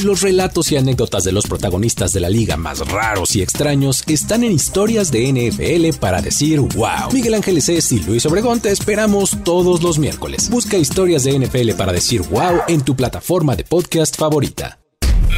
[0.00, 4.42] Los relatos y anécdotas de los protagonistas de la liga más raros y extraños están
[4.42, 7.12] en historias de NFL para decir wow.
[7.12, 10.50] Miguel Ángeles es y Luis Obregón te esperamos todos los miércoles.
[10.50, 14.78] Busca historias de NFL para decir wow en tu plataforma de podcast favorita.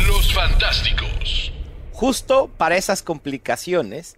[0.07, 1.53] Los Fantásticos.
[1.93, 4.17] Justo para esas complicaciones,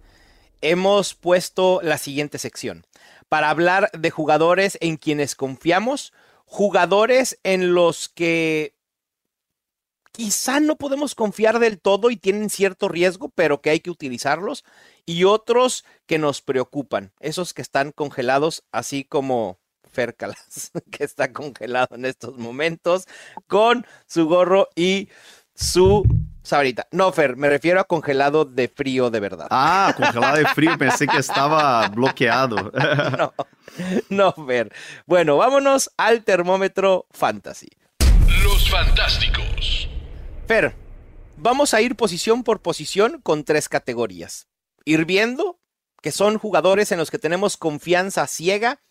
[0.61, 2.85] hemos puesto la siguiente sección.
[3.27, 6.13] Para hablar de jugadores en quienes confiamos,
[6.45, 8.76] jugadores en los que
[10.17, 14.65] quizá no podemos confiar del todo y tienen cierto riesgo, pero que hay que utilizarlos,
[15.05, 19.59] y otros que nos preocupan, esos que están congelados, así como
[19.91, 23.07] Fercalas, que está congelado en estos momentos,
[23.45, 25.09] con su gorro y
[25.53, 26.03] su
[26.41, 26.87] sabrita.
[26.89, 29.47] No, Fer, me refiero a congelado de frío de verdad.
[29.51, 32.71] Ah, congelado de frío, pensé que estaba bloqueado.
[33.19, 33.33] no,
[34.09, 34.73] no, Fer.
[35.05, 37.69] Bueno, vámonos al termómetro fantasy.
[38.43, 39.46] Los fantásticos.
[40.47, 40.73] Fer,
[41.35, 44.47] vamos a ir posición por posición con tres categorías.
[44.85, 45.59] Hirviendo,
[46.01, 48.81] que son jugadores en los que tenemos confianza ciega,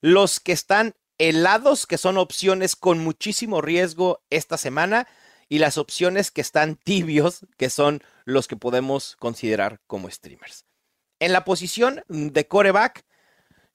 [0.00, 5.06] los que están helados, que son opciones con muchísimo riesgo esta semana,
[5.48, 10.66] y las opciones que están tibios, que son los que podemos considerar como streamers.
[11.20, 13.04] En la posición de coreback,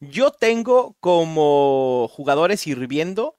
[0.01, 3.38] yo tengo como jugadores hirviendo,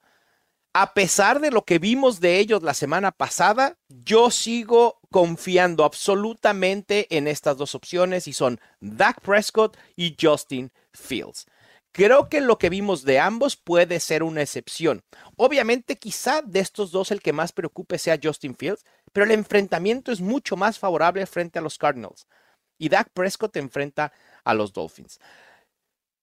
[0.73, 7.07] a pesar de lo que vimos de ellos la semana pasada, yo sigo confiando absolutamente
[7.15, 11.45] en estas dos opciones y son Dak Prescott y Justin Fields.
[11.91, 15.03] Creo que lo que vimos de ambos puede ser una excepción.
[15.35, 20.13] Obviamente, quizá de estos dos el que más preocupe sea Justin Fields, pero el enfrentamiento
[20.13, 22.27] es mucho más favorable frente a los Cardinals.
[22.77, 24.13] Y Dak Prescott enfrenta
[24.45, 25.19] a los Dolphins.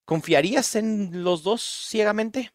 [0.06, 2.50] ¿Confiarías en los dos ciegamente?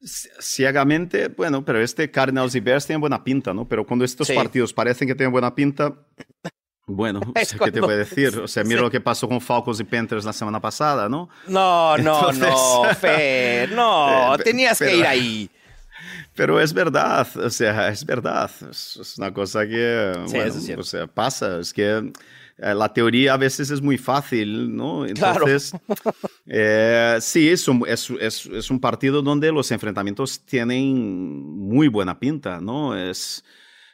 [0.00, 3.66] Ciegamente, bueno, pero este Cardinals y Bears tienen buena pinta, ¿no?
[3.66, 5.94] Pero cuando estos partidos parecen que tienen buena pinta,
[6.86, 7.20] bueno,
[7.64, 8.38] ¿qué te voy a decir?
[8.38, 11.28] O sea, mira lo que pasó con Falcons y Panthers la semana pasada, ¿no?
[11.48, 15.50] No, no, no, Fer, no, tenías que ir ahí.
[16.34, 18.50] Pero es verdad, o sea, es verdad.
[18.70, 21.58] Es, una cosa que, bueno, o sea, pasa.
[21.58, 22.12] Es que
[22.58, 25.04] la teoría a veces es muy fácil, ¿no?
[25.06, 25.72] Entonces,
[26.46, 30.96] eh, sí, es un, es, es, es un partido donde los enfrentamientos tienen
[31.68, 32.96] muy buena pinta, ¿no?
[32.96, 33.44] Es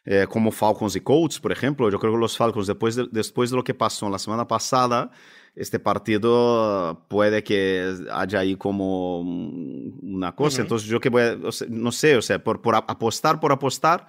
[0.05, 1.90] eh, como Falcons y Colts, por ejemplo.
[1.90, 5.11] Yo creo que los Falcons, después de, después de lo que pasó la semana pasada,
[5.55, 10.62] este partido puede que haya ahí como una cosa.
[10.62, 14.09] Entonces, yo que voy a, no sé, o sea, por, por apostar, por apostar,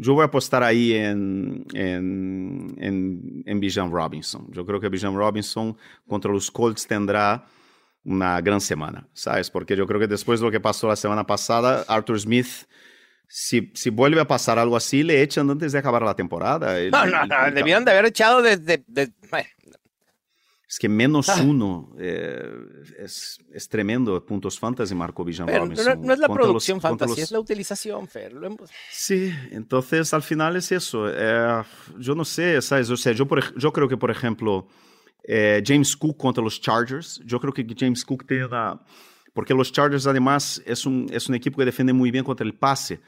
[0.00, 4.46] yo voy a apostar ahí en, en, en, en Bijan Robinson.
[4.50, 5.76] Yo creo que Bijan Robinson
[6.08, 7.44] contra los Colts tendrá
[8.04, 9.50] una gran semana, ¿sabes?
[9.50, 12.66] Porque yo creo que después de lo que pasó la semana pasada, Arthur Smith
[13.32, 16.76] si, si, vuelve a pasar algo así, le echan antes de acabar la temporada.
[16.90, 18.82] No, no, no, debieron de haber echado desde...
[20.70, 21.42] Es que menos ah.
[21.42, 22.48] uno eh,
[23.00, 26.00] es, es, tremendo puntos fantasy Marco Villan Robinson.
[26.00, 28.32] No, es la producción fantasy, es la utilización, Fer.
[28.88, 31.10] Sí, entonces al final es eso.
[31.12, 31.64] Eh,
[31.98, 32.88] yo no sé, ¿sabes?
[32.88, 34.68] O sea, yo, por, yo creo que, por ejemplo,
[35.24, 38.80] eh, James Cook contra los Chargers, yo creo que James Cook tiene una...
[39.32, 42.54] Porque los Chargers, además, es un, es un equipo que defiende muy bien contra el
[42.54, 43.00] pase.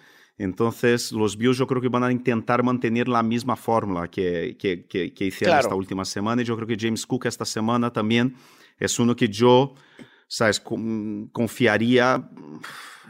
[0.42, 4.85] Entonces, los Bills yo creo que van a intentar mantener la misma fórmula que, que,
[4.87, 6.42] que, hicieron esta última semana.
[6.42, 8.35] Y yo creo que James Cook esta semana también
[8.76, 9.74] es uno que yo,
[10.26, 10.59] ¿sabes?
[10.59, 12.28] Confiaría,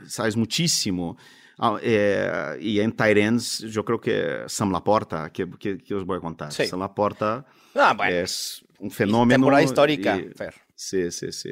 [0.07, 0.37] ¿sabes?
[0.37, 1.17] Muchísimo.
[1.59, 6.21] Ah, eh, y en Tyrants, yo creo que Sam Laporta, que, que, os voy a
[6.21, 6.53] contar.
[6.53, 9.37] Sam Laporta ah, es un fenómeno.
[9.37, 10.21] Temporada histórica.
[10.75, 11.51] Sí, sí, sí.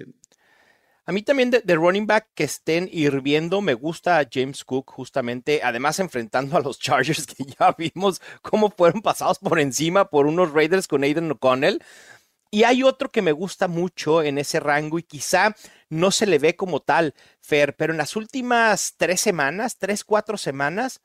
[1.10, 5.98] A mí también de, running back que estén hirviendo, me gusta James Cook justamente, además
[5.98, 10.86] enfrentando a los Chargers que ya vimos cómo fueron pasados por encima por unos Raiders
[10.86, 11.82] con Aiden O'Connell.
[12.52, 15.56] Y hay otro que me gusta mucho en ese rango y quizá
[15.88, 20.38] no se le ve como tal, Fer, pero en las últimas tres semanas, tres, cuatro
[20.38, 21.00] semanas,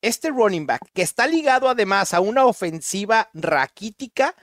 [0.00, 4.34] este running back que está ligado además a una ofensiva raquítica,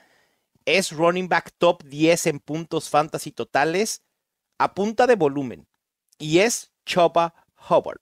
[0.64, 4.04] es running back top 10 en puntos fantasy totales
[4.58, 5.66] a punta de volumen
[6.18, 7.34] y es Chopa
[7.68, 8.00] Hubbard.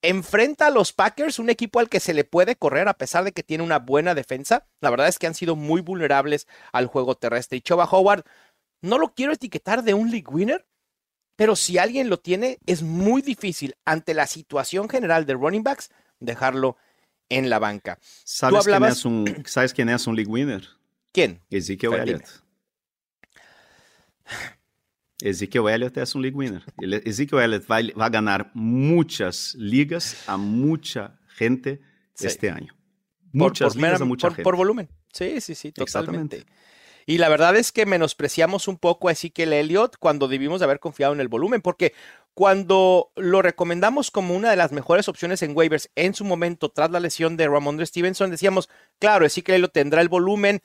[0.00, 3.32] Enfrenta a los Packers, un equipo al que se le puede correr a pesar de
[3.32, 4.68] que tiene una buena defensa.
[4.80, 7.58] La verdad es que han sido muy vulnerables al juego terrestre.
[7.58, 8.24] Y Choba Howard,
[8.80, 10.66] no lo quiero etiquetar de un league winner,
[11.34, 15.90] pero si alguien lo tiene, es muy difícil ante la situación general de running backs
[16.20, 16.76] dejarlo
[17.28, 17.98] en la banca.
[18.00, 20.68] ¿Sabes, quién, es un, ¿sabes quién es un league winner?
[21.12, 21.40] ¿Quién?
[21.50, 22.24] Ezekiel Elliott.
[25.20, 26.62] Ezekiel Elliott es un league winner.
[27.04, 31.80] Ezekiel Elliott va, a ganar muchas ligas a mucha gente
[32.20, 32.74] este año.
[33.32, 34.88] muchas ligas a mucha por, volumen.
[35.12, 36.44] Sí, sí, sí, totalmente.
[37.06, 40.78] Y la verdad es que menospreciamos un poco a Ezekiel Elliott cuando debimos de haber
[40.78, 41.94] confiado en el volumen, porque
[42.34, 46.90] cuando lo recomendamos como una de las mejores opciones en waivers en su momento tras
[46.90, 50.62] la lesión de Ramondre Stevenson, decíamos, claro, Ezekiel Elliott tendrá el volumen,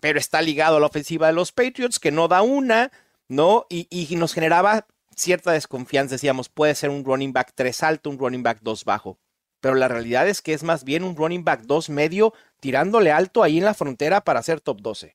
[0.00, 2.92] pero está ligado a la ofensiva de los Patriots, que no da una,
[3.30, 3.64] ¿no?
[3.70, 8.18] Y, y nos generaba cierta desconfianza, decíamos, puede ser un running back 3 alto, un
[8.18, 9.18] running back 2 bajo.
[9.60, 13.42] Pero la realidad es que es más bien un running back 2 medio tirándole alto
[13.42, 15.14] ahí en la frontera para ser top 12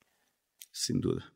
[0.76, 1.34] sin duda.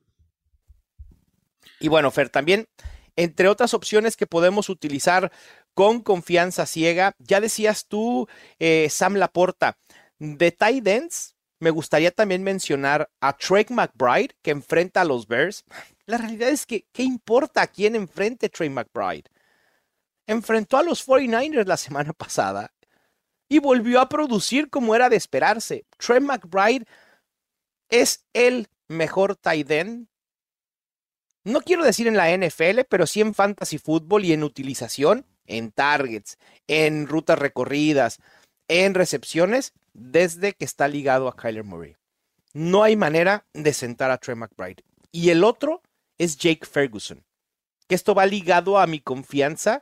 [1.80, 2.68] Y bueno, Fer, también,
[3.16, 5.32] entre otras opciones que podemos utilizar
[5.74, 8.28] con confianza ciega, ya decías tú,
[8.60, 9.78] eh, Sam Laporta,
[10.20, 15.64] de tight ends, me gustaría también mencionar a Trey McBride, que enfrenta a los Bears.
[16.10, 19.26] La realidad es que, ¿qué importa a quién enfrente Trey McBride?
[20.26, 22.74] Enfrentó a los 49ers la semana pasada
[23.48, 25.86] y volvió a producir como era de esperarse.
[26.00, 26.88] Trey McBride
[27.92, 30.08] es el mejor tight end.
[31.44, 35.72] No quiero decir en la NFL, pero sí en fantasy fútbol y en utilización, en
[35.72, 38.18] targets, en rutas recorridas,
[38.68, 41.98] en recepciones, desde que está ligado a Kyler Murray.
[42.54, 44.84] No hay manera de sentar a Trey McBride.
[45.12, 45.84] Y el otro
[46.20, 47.26] es Jake Ferguson,
[47.88, 49.82] que esto va ligado a mi confianza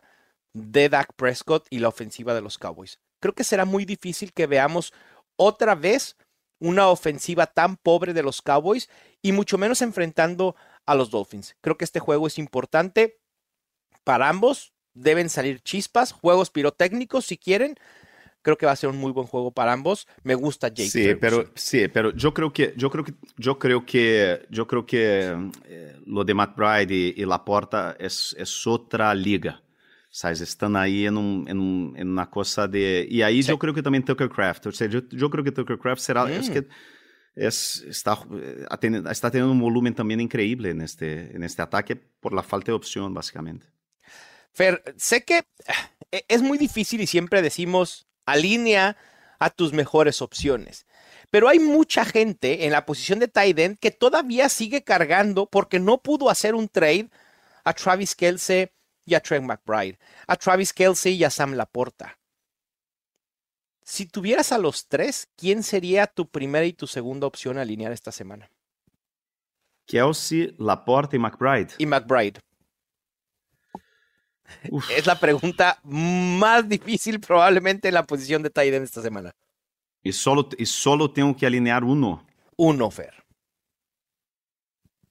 [0.54, 3.00] de Dak Prescott y la ofensiva de los Cowboys.
[3.20, 4.94] Creo que será muy difícil que veamos
[5.36, 6.16] otra vez
[6.60, 8.90] una ofensiva tan pobre de los Cowboys
[9.22, 11.56] y mucho menos enfrentando a los Dolphins.
[11.62, 13.20] Creo que este juego es importante
[14.04, 14.74] para ambos.
[14.94, 17.76] Deben salir chispas, juegos pirotécnicos si quieren.
[18.48, 20.08] Creo que va a ser un muy buen juego para ambos.
[20.24, 20.90] Me gusta Jake.
[20.90, 24.86] Sí, pero sí, pero yo creo que yo creo que yo creo que yo creo
[24.86, 29.62] que eh, lo de McBride y, y Laporta es, es otra liga.
[30.10, 30.40] ¿sabes?
[30.40, 33.06] Están ahí en, un, en, un, en, una cosa de...
[33.10, 33.50] Y ahí sí.
[33.50, 36.24] yo creo que también Tucker Craft, o sea, yo, yo creo que Tucker Craft será...
[36.24, 36.32] Mm.
[36.32, 36.68] Es que
[37.36, 38.18] es, está,
[39.12, 42.78] está teniendo un volumen también increíble en este, en este ataque por la falta de
[42.78, 43.68] opción, básicamente.
[44.54, 45.44] Fer, sé que
[46.12, 48.96] eh, es muy difícil y siempre decimos, alinea
[49.40, 50.86] a tus mejores opciones.
[51.32, 55.80] Pero hay mucha gente en la posición de tight end que todavía sigue cargando porque
[55.80, 57.10] no pudo hacer un trade
[57.64, 58.70] a Travis Kelsey,
[59.08, 62.20] y a Trent McBride, a Travis Kelsey y a Sam Laporta.
[63.84, 67.94] Si tuvieras a los tres, ¿quién sería tu primera y tu segunda opción a alinear
[67.94, 68.52] esta semana?
[69.88, 71.70] Kelsey, Laporta y McBride.
[71.78, 72.42] Y McBride.
[74.70, 74.90] Uf.
[74.92, 79.32] Es la pregunta más difícil probablemente en la posición de tight esta semana.
[80.04, 82.26] Y solo, y solo tengo que alinear uno.
[82.56, 83.14] Uno, Fer.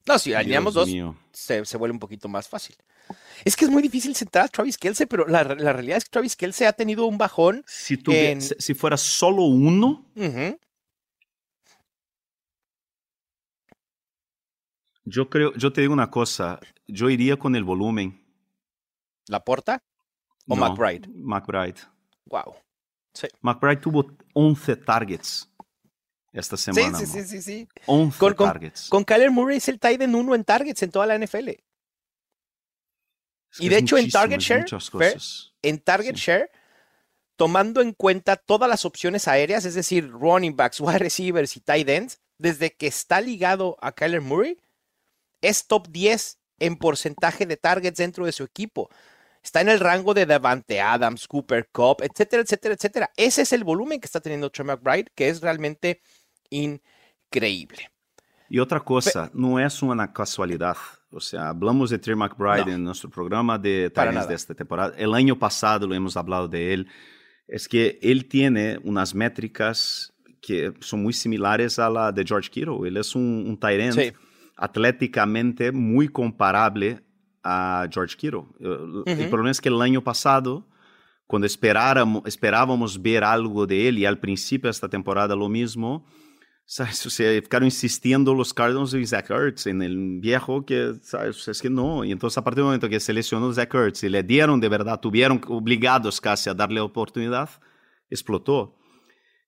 [0.07, 0.89] No, si alineamos dos,
[1.33, 2.77] se, se, vuelve un poquito más fácil.
[3.45, 6.11] Es que es muy difícil sentar a Travis Kelsey, pero la, la realidad es que
[6.11, 7.65] Travis Kelsey ha tenido un bajón.
[7.67, 8.41] Si, en...
[8.41, 10.59] si fuera solo uno, uh -huh.
[15.05, 18.26] yo creo, yo te digo una cosa, yo iría con el volumen.
[19.29, 19.83] ¿La porta?
[20.49, 21.09] ¿O no, McBride?
[21.09, 21.81] McBride.
[22.27, 22.55] Wow.
[23.13, 23.29] Sí.
[23.41, 25.51] McBride tuvo 11 targets
[26.33, 26.99] esta semana.
[26.99, 27.69] Sí, sí, sí, sí, sí.
[27.87, 28.89] 11 con, targets.
[28.89, 31.49] Con, con Kyler Murray es el tight end uno en targets en toda la NFL.
[31.49, 31.61] Es
[33.59, 35.19] y de hecho en Target Share, Fair,
[35.63, 36.23] en Target sí.
[36.27, 36.51] Share,
[37.37, 41.89] tomando en cuenta todas las opciones aéreas, es decir, running backs, wide receivers y tight
[41.89, 44.61] ends, desde que está ligado a Kyler Murray,
[45.41, 48.91] es top 10 en porcentaje de targets dentro de su equipo.
[49.47, 53.11] Está en el rango de Davante Adams, Cooper Cup, etcétera, etcétera, etcétera.
[53.17, 56.01] Ese es el volumen que está teniendo Trey McBride, que es realmente
[56.51, 57.93] increíble.
[58.49, 60.77] Y otra cosa, no es una casualidad.
[61.13, 62.73] O sea, hablamos de Trey McBride no.
[62.73, 64.97] en nuestro programa de Titans de esta temporada.
[64.99, 66.89] El año pasado lo hemos hablado de él.
[67.47, 72.89] Es que él tiene unas métricas que son muy similares a la de George Kittle.
[72.89, 74.13] Él es un, un tight end sí.
[74.57, 77.06] atléticamente muy comparable
[77.47, 78.41] a George Kittle.
[78.59, 79.05] Uh -huh.
[79.07, 80.67] El problema es que el año pasado,
[81.29, 86.05] cuando esperábamos ver algo de él, y al principio de esta temporada lo mismo,
[86.67, 87.07] ¿sabes?
[87.07, 91.47] O sea, ficaron insistiendo los Cardinals y Zach Ertz en el viejo que, ¿sabes?
[91.47, 92.05] Es que no.
[92.05, 94.99] Y entonces a partir del momento que seleccionó Zach Ertz y le dieron de verdad,
[95.01, 97.49] tuvieron obligados casi a darle oportunidad,
[98.11, 98.75] explotó.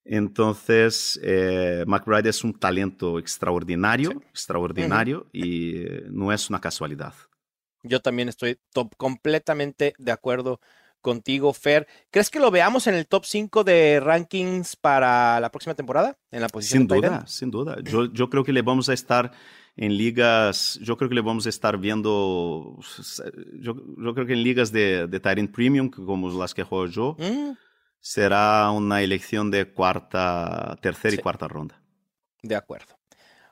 [0.04, 4.18] Entonces, eh, McBride es un talento extraordinario, sí.
[4.30, 5.30] extraordinario, uh -huh.
[5.32, 7.12] y eh, no es una casualidad.
[7.88, 10.60] Yo también estoy top, completamente de acuerdo
[11.00, 11.86] contigo, Fer.
[12.10, 16.18] ¿Crees que lo veamos en el top 5 de rankings para la próxima temporada?
[16.30, 17.76] En la posición sin duda, sin duda.
[17.82, 19.32] Yo, yo creo que le vamos a estar
[19.76, 22.78] en ligas, yo creo que le vamos a estar viendo,
[23.60, 27.16] yo, yo creo que en ligas de, de Tyrant Premium, como las que juego yo,
[27.18, 27.52] mm.
[28.00, 31.80] será una elección de cuarta, tercera y cuarta ronda.
[32.42, 32.98] De acuerdo.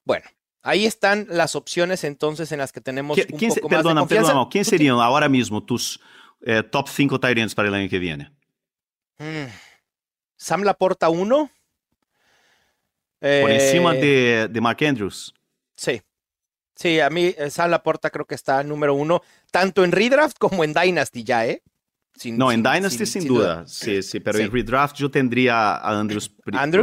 [0.04, 0.26] Bueno,
[0.66, 4.16] ahí están las opciones entonces en las que tenemos un ¿quién, poco perdona, más de
[4.16, 6.00] perdona, ¿quién serían ahora mismo tus
[6.42, 8.30] eh, top 5 Tyrants para el año que viene?
[9.18, 9.46] Mm.
[10.36, 11.50] Sam Laporta 1.
[13.18, 15.34] Por encima Eh, de, de Mark Andrews.
[15.76, 16.00] Sí.
[16.74, 20.62] Sí, a mí eh, Sam Laporta creo que está número uno, tanto en Redraft como
[20.62, 21.62] en Dynasty ya, ¿eh?
[22.14, 23.64] Sin- No, en sin- Dynasty sin, duda.
[23.66, 24.44] Sí, sí, pero Sí.
[24.44, 26.28] en Redraft yo tendría a Andrews,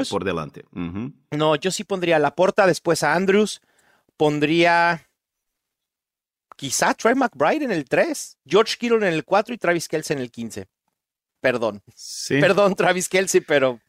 [0.09, 0.65] por delante.
[1.31, 3.61] No, yo sí pondría a Laporta, después a Andrews,
[4.18, 5.07] pondría
[6.55, 10.22] quizá Trey McBride en el 3, George Kittle en el 4 y Travis Kelsey en
[10.22, 10.68] el 15.
[11.41, 12.39] Perdón, Sí.
[12.39, 13.80] perdón Travis Kelsey, pero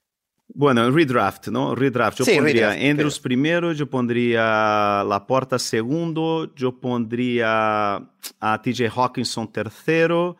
[0.49, 1.75] Bueno, en redraft, ¿no?
[1.75, 2.19] Redraft.
[2.19, 7.97] Yo Sí, pondría redraft, Andrews primero, yo pondría Laporta segundo, yo pondría
[8.41, 10.37] a TJ Hawkinson tercero,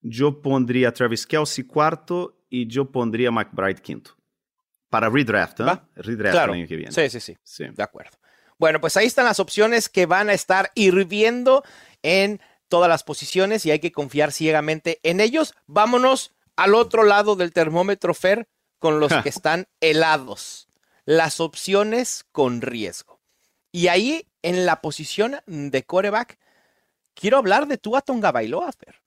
[0.00, 4.16] yo pondría a Travis Kelsey cuarto y yo pondría a McBride quinto.
[4.88, 5.64] Para redraft, ¿eh?
[5.64, 5.88] Va.
[5.94, 6.52] Redraft claro.
[6.54, 6.90] el año que viene.
[6.92, 7.36] Sí, sí, sí.
[7.44, 7.64] Sí.
[7.72, 8.16] De acuerdo.
[8.60, 11.64] Bueno, pues ahí están las opciones que van a estar hirviendo
[12.02, 15.54] en todas las posiciones y hay que confiar ciegamente en ellos.
[15.66, 20.68] Vámonos al otro lado del termómetro Fer con los que están helados.
[21.06, 23.22] Las opciones con riesgo.
[23.72, 26.38] Y ahí en la posición de coreback,
[27.14, 29.00] quiero hablar de Tua Tonga Bailoa, Fer.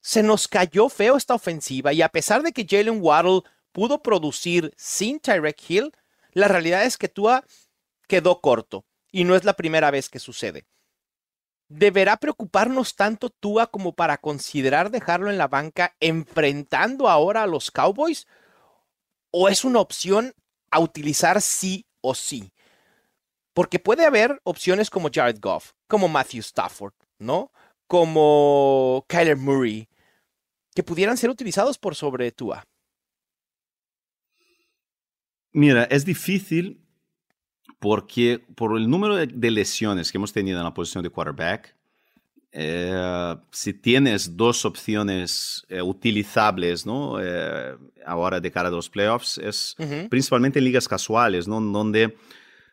[0.00, 3.42] Se nos cayó feo esta ofensiva y a pesar de que Jalen Waddle
[3.72, 5.90] pudo producir sin Tyrek Hill,
[6.30, 7.44] la realidad es que Tua
[8.06, 10.66] quedó corto y no es la primera vez que sucede.
[11.68, 17.70] ¿Deberá preocuparnos tanto Tua como para considerar dejarlo en la banca enfrentando ahora a los
[17.70, 18.26] Cowboys?
[19.30, 20.34] ¿O es una opción
[20.72, 22.52] a utilizar sí o sí?
[23.54, 27.52] Porque puede haber opciones como Jared Goff, como Matthew Stafford, ¿no?
[27.86, 29.88] Como Kyler Murray,
[30.74, 32.64] que pudieran ser utilizados por sobre Tua.
[35.52, 36.84] Mira, es difícil
[37.80, 41.74] porque por el número de, lesiones que hemos tenido en la posición de quarterback,
[42.52, 47.18] eh, si tienes dos opciones eh, utilizables, ¿no?
[47.20, 47.74] Eh,
[48.04, 50.08] ahora de cara a los playoffs, es Ujú.
[50.10, 51.58] principalmente en ligas casuales, ¿no?
[51.60, 52.16] Donde,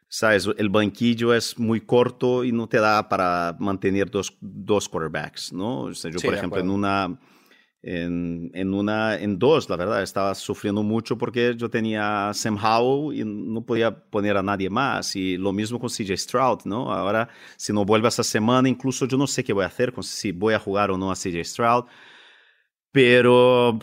[0.10, 5.54] sabes, el banquillo es muy corto y no te da para mantener dos, dos quarterbacks,
[5.54, 5.82] ¿no?
[5.84, 7.18] O sea, yo, Sí, por ejemplo, en una,
[7.82, 12.58] en, en una, en dos, la verdad, estaba sufriendo mucho porque yo tenía a Sam
[12.62, 15.16] Howell y no podía poner a nadie más.
[15.16, 16.92] Y lo mismo con CJ Stroud, ¿no?
[16.92, 20.04] Ahora, si no vuelve esta semana, incluso yo no sé qué voy a hacer, con,
[20.04, 21.86] si voy a jugar o no a CJ Stroud.
[22.92, 23.80] Pero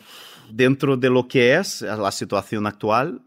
[0.50, 3.22] dentro de lo que es la situación actual,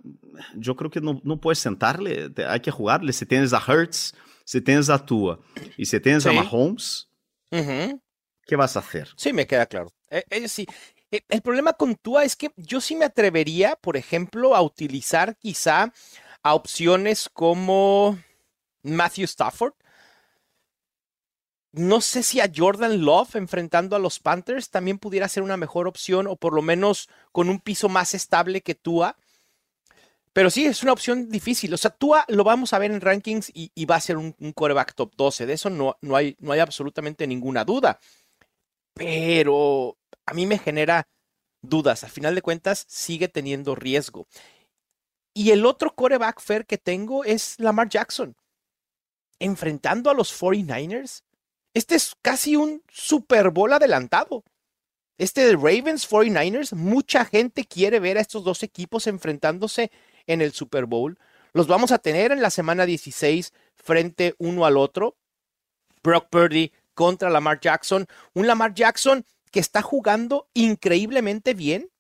[0.56, 3.14] yo creo que no, no puedes sentarle, hay que jugarle.
[3.14, 4.14] Si tienes a Hurts,
[4.44, 5.40] si tienes a Tua
[5.78, 6.36] y si tienes a Sí.
[6.36, 7.10] Mahomes,
[7.52, 8.02] Ujú.
[8.46, 9.10] ¿qué vas a hacer?
[9.16, 9.90] Sí, me queda claro.
[10.10, 10.66] Eh, eh.
[11.12, 15.38] Eh, El problema con Tua es que yo sí me atrevería, por ejemplo, a utilizar
[15.38, 15.94] quizá
[16.44, 18.20] a opciones como
[18.84, 19.74] Matthew Stafford.
[21.72, 25.88] No sé si a Jordan Love enfrentando a los Panthers también pudiera ser una mejor
[25.88, 29.18] opción o por lo menos con un piso más estable que Tua.
[30.34, 31.74] Pero sí, es una opción difícil.
[31.74, 34.54] O sea, Tua lo vamos a ver en rankings y, va a ser un, un
[34.54, 35.46] quarterback top 12.
[35.46, 38.00] De eso no, no, hay, no hay absolutamente ninguna duda
[38.98, 41.08] pero a mí me genera
[41.62, 42.04] dudas.
[42.04, 44.28] Al final de cuentas, sigue teniendo riesgo.
[45.34, 48.36] Y el otro coreback fair que tengo es Lamar Jackson.
[49.40, 51.22] Enfrentando a los 49ers.
[51.74, 54.44] Este es casi un Super Bowl adelantado.
[55.20, 59.92] Este de Ravens 49ers, mucha gente quiere ver a estos dos equipos enfrentándose
[60.28, 61.18] en el Super Bowl.
[61.54, 65.18] Los vamos a tener en la semana 16 frente uno al otro.
[66.04, 68.08] Brock Purdy contra Lamar Jackson.
[68.34, 71.92] Un Lamar Jackson que está jugando increíblemente bien,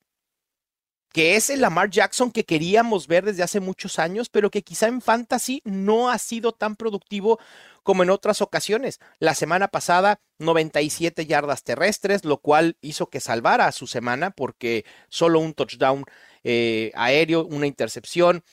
[1.14, 4.88] que es el Lamar Jackson que queríamos ver desde hace muchos años, pero que quizá
[4.88, 7.40] en fantasy no ha sido tan productivo
[7.84, 9.00] como en otras ocasiones.
[9.20, 14.84] La semana pasada, 97 yardas terrestres, lo cual hizo que salvara a su semana porque
[15.10, 16.06] solo un touchdown
[16.44, 18.44] eh, aéreo, una intercepción.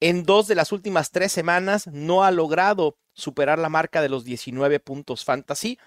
[0.00, 4.24] En dos de las últimas tres semanas no ha logrado superar la marca de los
[4.24, 5.78] 19 puntos fantasy.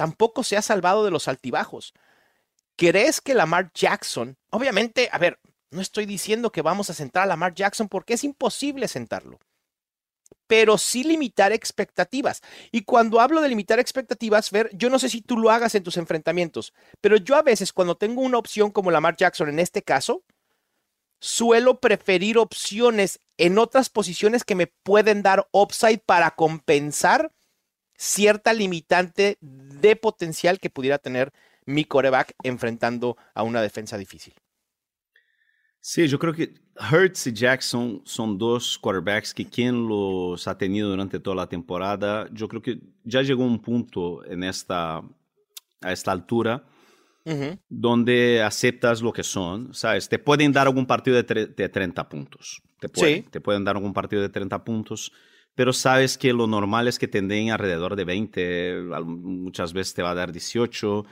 [0.00, 1.92] Tampoco se ha salvado de los altibajos.
[2.74, 5.38] ¿Crees que Lamar Jackson, obviamente, a ver,
[5.70, 9.38] no estoy diciendo que vamos a sentar a Lamar Jackson porque es imposible sentarlo,
[10.46, 12.40] pero sí limitar expectativas.
[12.72, 15.82] Y cuando hablo de limitar expectativas, ver, yo no sé si tú lo hagas en
[15.82, 16.72] tus enfrentamientos,
[17.02, 20.24] pero yo a veces cuando tengo una opción como Lamar Jackson en este caso,
[21.20, 27.34] suelo preferir opciones en otras posiciones que me pueden dar upside para compensar
[28.00, 31.34] cierta limitante de potencial que pudiera tener
[31.66, 34.32] mi coreback enfrentando a una defensa difícil.
[35.80, 36.54] Sí, yo creo que
[36.90, 42.26] Hurts y Jackson son dos quarterbacks que quien los ha tenido durante toda la temporada,
[42.32, 45.02] yo creo que ya llegó un punto en esta,
[45.82, 46.64] a esta altura
[47.68, 50.08] donde aceptas lo que son, ¿sabes?
[50.08, 53.92] Te pueden dar algún partido de, de 30 puntos, te pueden, te pueden dar algún
[53.92, 55.12] partido de 30 puntos,
[55.60, 60.00] pero sabes que lo normal es que te den alrededor de 20, muchas veces te
[60.00, 61.04] va a dar 18,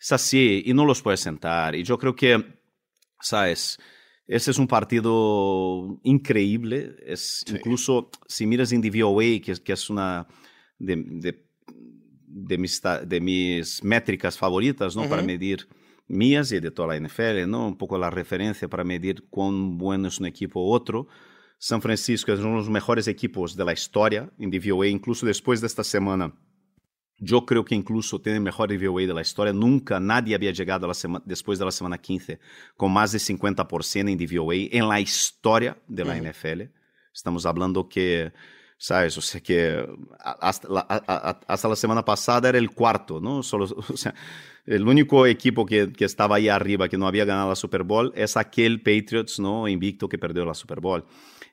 [0.00, 2.44] es así, y no los puedes sentar, y yo creo que,
[3.20, 3.78] ¿sabes?
[4.26, 6.96] Este es un partido increíble.
[7.06, 10.26] Es incluso si miras en DVOA, que, que es una
[10.76, 11.46] de, de,
[12.26, 15.08] de, mis, de mis métricas favoritas, ¿no?
[15.08, 15.68] Para medir
[16.08, 17.68] mías y de toda la NFL, ¿no?
[17.68, 21.06] Un poco la referencia para medir cuán bueno es un equipo u otro.
[21.58, 25.60] San Francisco es uno de los mejores equipos de la historia en DVOA, incluso después
[25.60, 26.34] de esta semana
[27.18, 29.52] yo creo que incluso tiene mejor DVOA de la historia.
[29.52, 32.38] Nunca nadie había llegado a la semana, después de la semana 15
[32.76, 36.62] con más de 50% en DVOA en la historia de la NFL.
[37.12, 38.32] Estamos hablando que,
[38.76, 39.16] ¿sabes?
[39.16, 39.86] O sea, que
[40.20, 43.42] hasta la, hasta la semana pasada era el cuarto, ¿no?
[43.42, 44.14] Solo, o sea,
[44.66, 48.12] el único equipo que, que, estaba ahí arriba que no había ganado la Super Bowl
[48.16, 49.68] es aquel Patriots, ¿no?
[49.68, 51.04] Invicto que perdió la Super Bowl.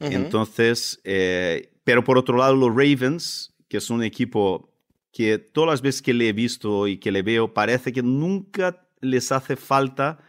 [0.01, 4.71] Entonces, eh, pero por otro lado, los Ravens, que es un equipo
[5.11, 8.87] que todas las veces que le he visto y que le veo, parece que nunca
[9.01, 10.19] les hace falta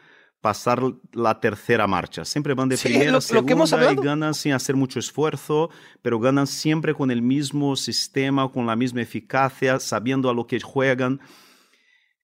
[0.41, 2.25] pasar la tercera marcha.
[2.25, 5.71] Siempre van de primera, segunda y ganan sin hacer mucho esfuerzo,
[6.03, 10.61] pero ganan siempre con el mismo sistema, con la misma eficacia, sabiendo a lo que
[10.61, 11.21] juegan.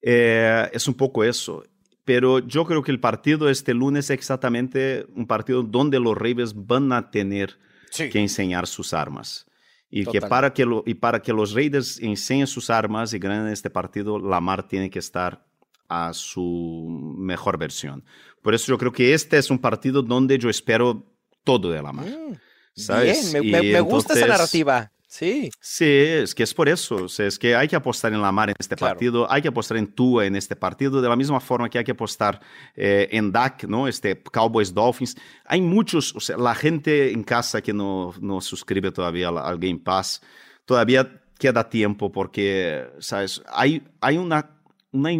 [0.03, 1.63] Eh, es un poco eso.
[2.09, 6.55] Pero yo creo que el partido este lunes es exactamente un partido donde los Ravens
[6.55, 7.59] van a tener
[7.95, 9.45] que enseñar sus armas.
[9.91, 13.49] Y que, para que lo, y para que los Raiders enseñen sus armas y ganen
[13.49, 15.45] este partido, Lamar tiene que estar
[15.87, 16.87] a su
[17.19, 18.03] mejor versión.
[18.41, 21.05] Por eso yo creo que este es un partido donde yo espero
[21.45, 22.07] todo de Lamar.
[22.07, 23.03] Mm.
[23.03, 24.91] Bien, me, gusta esa narrativa.
[25.09, 25.51] Sí.
[25.59, 27.07] Sí, es que es por eso.
[27.07, 30.27] es que hay que apostar en Lamar en este partido, hay que apostar en Tua
[30.27, 32.39] en este partido, de la misma forma que hay que apostar
[32.77, 33.89] eh, en Dak, ¿no?
[33.89, 35.17] Este Cowboys Dolphins.
[35.47, 39.79] Hay muchos, o sea, la gente en casa que no, no suscribe todavía al, Game
[39.79, 40.21] Pass,
[40.67, 43.43] todavía queda tiempo porque, ¿sabes?
[43.49, 44.61] Hay, hay una,
[44.93, 45.11] una,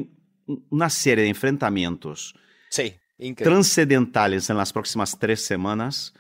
[0.69, 2.35] una serie de enfrentamientos
[2.69, 2.95] sí,
[3.37, 6.13] trascendentales en las próximas tres semanas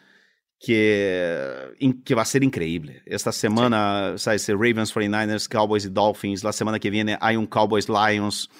[0.59, 3.03] que, que va a ser increíble.
[3.07, 4.25] Esta semana, sí.
[4.25, 4.49] ¿sabes?
[4.49, 6.43] Ravens, 49ers, Cowboys y Dolphins.
[6.43, 8.51] La semana que viene hay un Cowboys Lions.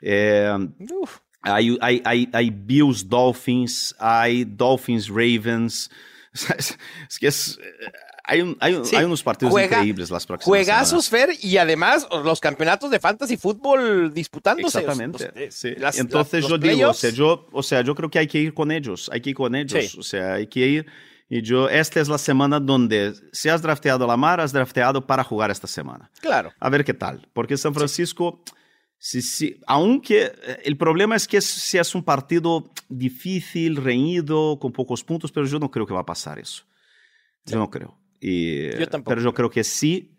[0.00, 0.50] Eh,
[1.42, 5.90] hay, hay, hay, hay, Bills Dolphins, hay Dolphins Ravens.
[7.08, 7.58] Es que es.
[8.24, 8.94] Hay, un, hay, sí.
[8.94, 13.36] hay, unos partidos Juega, increíbles las próximas Juegazos, Fer, y además los campeonatos de fantasy
[13.36, 14.78] fútbol disputándose.
[14.78, 15.32] Exactamente.
[15.34, 15.74] Los, sí.
[15.76, 18.38] las, Entonces las, yo digo, o sea yo, o sea, yo creo que hay que
[18.38, 19.90] ir con ellos, hay que ir con ellos.
[19.90, 19.98] Sí.
[19.98, 20.86] O sea, hay que ir
[21.34, 25.24] y yo, esta es la semana donde, si has drafteado a Lamar, has drafteado para
[25.24, 26.10] jugar esta semana.
[26.20, 26.52] Claro.
[26.60, 27.26] A ver qué tal.
[27.32, 28.42] Porque San Francisco,
[28.98, 29.22] sí.
[29.22, 34.72] si, si, aunque eh, el problema es que si es un partido difícil, reñido, con
[34.72, 36.64] pocos puntos, pero yo no creo que va a pasar eso.
[37.46, 37.54] Sí.
[37.54, 37.98] Yo no creo.
[38.20, 39.12] Y, yo tampoco.
[39.12, 40.14] Pero yo creo que sí,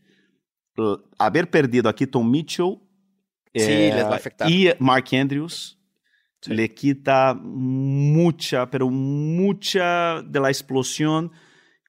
[1.19, 2.79] haber perdido aquí Tom Mitchell
[3.53, 4.49] sí, eh, les va a afectar.
[4.49, 5.77] y Mark Andrews
[6.43, 6.53] Sí.
[6.53, 11.31] le quita mucha, pero mucha de la explosión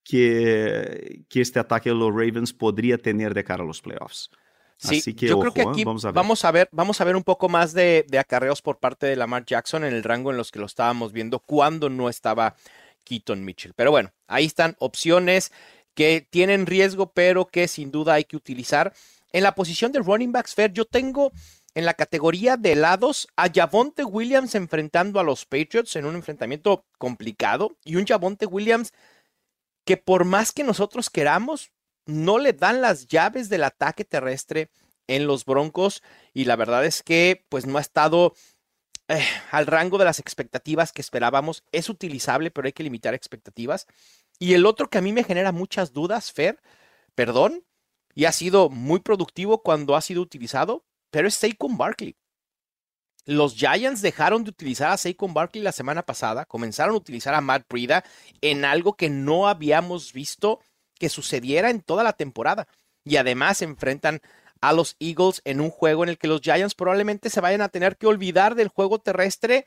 [0.04, 4.30] que, que este ataque de los Ravens podría tener de cara a los playoffs.
[4.76, 5.84] Sí, Así que, yo ojo, creo que aquí ¿eh?
[5.84, 6.14] vamos, a ver.
[6.14, 6.68] vamos, a ver.
[6.70, 9.92] vamos a ver un poco más de, de, acarreos por parte de Lamar Jackson en
[9.92, 12.54] el rango en los que lo estábamos viendo cuando no estaba
[13.04, 13.72] Keaton Mitchell.
[13.74, 15.52] Pero bueno, ahí están opciones
[15.94, 18.92] que tienen riesgo, pero que sin duda hay que utilizar.
[19.32, 21.32] En la posición de running backs, Fair, yo tengo
[21.74, 26.84] en la categoría de lados a Javonte Williams enfrentando a los Patriots en un enfrentamiento
[26.98, 28.92] complicado y un Javonte Williams
[29.84, 31.70] que por más que nosotros queramos,
[32.06, 34.70] no le dan las llaves del ataque terrestre
[35.06, 36.02] en los Broncos
[36.32, 38.34] y la verdad es que pues no ha estado
[39.08, 41.64] eh, al rango de las expectativas que esperábamos.
[41.72, 43.86] Es utilizable, pero hay que limitar expectativas.
[44.38, 46.60] Y el otro que a mí me genera muchas dudas, Fer,
[47.14, 47.64] perdón,
[48.14, 50.84] y ha sido muy productivo cuando ha sido utilizado,
[51.14, 52.16] pero es Saquon Barkley.
[53.24, 57.40] Los Giants dejaron de utilizar a Saquon Barkley la semana pasada, comenzaron a utilizar a
[57.40, 58.04] Matt Breida
[58.40, 60.58] en algo que no habíamos visto
[60.98, 62.66] que sucediera en toda la temporada.
[63.04, 64.22] Y además enfrentan
[64.60, 67.68] a los Eagles en un juego en el que los Giants probablemente se vayan a
[67.68, 69.66] tener que olvidar del juego terrestre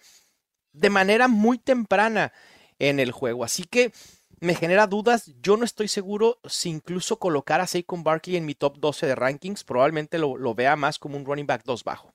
[0.74, 2.34] de manera muy temprana
[2.78, 3.45] en el juego.
[3.45, 3.93] Así que
[4.40, 5.32] me genera dudas.
[5.42, 9.16] Yo no estoy seguro si incluso colocar a Saquon Barkley en mi top 12 de
[9.16, 9.64] rankings.
[9.64, 12.14] Probablemente lo, lo vea más como un running back 2 bajo.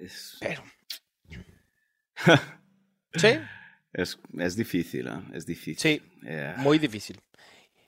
[0.00, 0.36] Es...
[0.40, 0.64] Pero.
[3.14, 3.38] sí.
[3.92, 5.22] Es, es difícil, ¿eh?
[5.34, 5.78] es difícil.
[5.78, 6.54] Sí, eh.
[6.56, 7.20] muy difícil.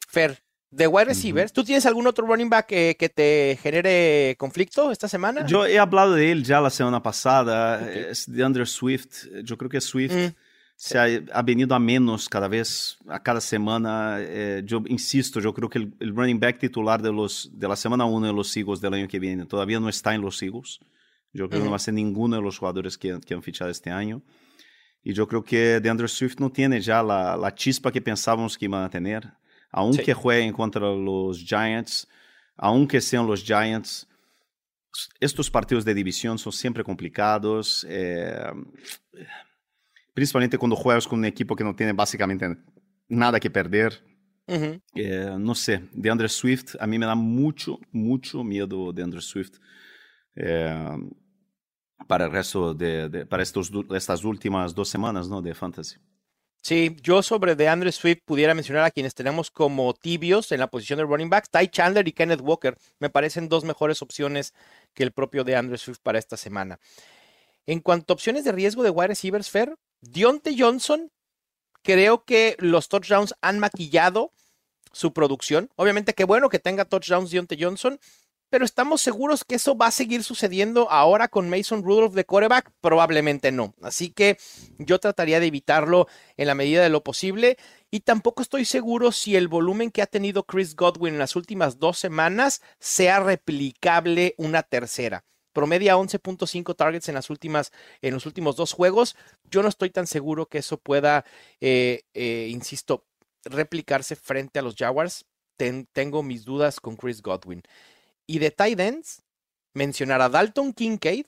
[0.06, 0.43] Fer,
[0.74, 5.08] de wide receivers, ¿tú tienes algún otro running back que, que, te genere conflicto esta
[5.08, 5.46] semana?
[5.46, 8.06] Yo he hablado de él ya la semana pasada, okay.
[8.10, 9.26] es de Andrew Swift.
[9.44, 10.34] Yo creo que Swift mm.
[10.74, 14.16] se ha, ha, venido a menos cada vez, a cada semana.
[14.18, 17.76] Eh, yo insisto, yo creo que el, el, running back titular de, los, de la
[17.76, 20.80] semana 1 de los Eagles del año que viene todavía no está en los Eagles.
[21.32, 21.62] Yo creo mm -hmm.
[21.62, 24.22] que no va a ser ninguno de los jugadores que, que han fichado este año.
[25.04, 28.64] Y yo creo que DeAndre Swift no tiene ya la, la chispa que pensábamos que
[28.64, 29.30] iban a tener.
[29.76, 30.12] Aunque sí.
[30.12, 32.06] jueguen contra los Giants,
[32.56, 34.06] aunque sean los Giants,
[35.18, 37.84] estos partidos de división son siempre complicados.
[37.88, 38.52] Eh,
[40.14, 42.56] principalmente cuando juegas con un equipo que no tiene básicamente
[43.08, 44.00] nada que perder.
[44.46, 44.82] Uh -huh.
[44.94, 49.58] eh, no sé, DeAndre Swift, a mí me da mucho, mucho miedo DeAndre Swift.
[50.36, 50.98] Eh,
[52.06, 55.42] para el resto de, de para estos, estas últimas dos semanas ¿no?
[55.42, 55.96] de Fantasy.
[56.64, 60.96] Sí, yo sobre DeAndre Swift pudiera mencionar a quienes tenemos como tibios en la posición
[60.96, 62.74] de running back, Ty Chandler y Kenneth Walker.
[63.00, 64.54] Me parecen dos mejores opciones
[64.94, 66.80] que el propio DeAndre Swift para esta semana.
[67.66, 71.12] En cuanto a opciones de riesgo de wide receivers, Fer, Dionte Johnson,
[71.82, 74.32] creo que los touchdowns han maquillado
[74.90, 75.68] su producción.
[75.76, 78.00] Obviamente, qué bueno que tenga touchdowns Dionte Johnson,
[78.54, 82.70] pero estamos seguros que eso va a seguir sucediendo ahora con Mason Rudolph de quarterback,
[82.80, 83.74] probablemente no.
[83.82, 84.38] Así que
[84.78, 87.56] yo trataría de evitarlo en la medida de lo posible
[87.90, 91.80] y tampoco estoy seguro si el volumen que ha tenido Chris Godwin en las últimas
[91.80, 95.24] dos semanas sea replicable una tercera.
[95.52, 97.16] Promedia 11.5 targets en
[98.02, 99.16] en los últimos dos juegos.
[99.50, 101.24] Yo no estoy tan seguro que eso pueda,
[101.60, 103.04] eh, eh, insisto,
[103.44, 105.26] replicarse frente a los Jaguars.
[105.56, 107.64] Ten, tengo mis dudas con Chris Godwin.
[108.26, 109.22] Y de tight ends,
[109.74, 111.26] mencionar a Dalton Kincaid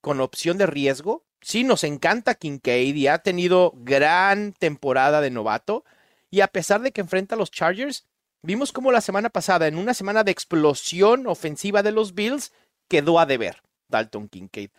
[0.00, 1.24] con opción de riesgo.
[1.40, 5.84] Sí, nos encanta Kincaid y ha tenido gran temporada de novato.
[6.30, 8.06] Y a pesar de que enfrenta a los Chargers,
[8.42, 12.52] vimos como la semana pasada, en una semana de explosión ofensiva de los Bills,
[12.88, 14.70] quedó a deber Dalton Kincaid.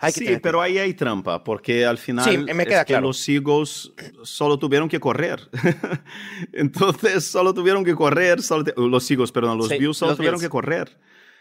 [0.00, 0.40] Hay que sí, tener...
[0.40, 3.08] pero ahí hay trampa, porque al final sí, me queda es que claro.
[3.08, 3.92] los Eagles
[4.22, 5.40] solo tuvieron que correr.
[6.52, 8.72] Entonces, solo tuvieron que correr, solo te...
[8.76, 10.46] los Eagles, perdón, los Sí, Bills solo los tuvieron Bills.
[10.46, 10.98] que correr.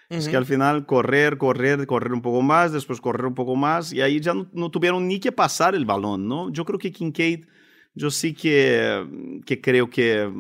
[0.09, 0.31] Es Ujú.
[0.31, 4.01] que al final correr, correr, correr un poco más, después correr un poco más, y
[4.01, 6.49] ahí ya no, no tuvieron ni que pasar el balón, ¿no?
[6.51, 7.45] Yo creo que Kincaid,
[7.93, 9.05] yo sí que,
[9.45, 10.31] que creo que,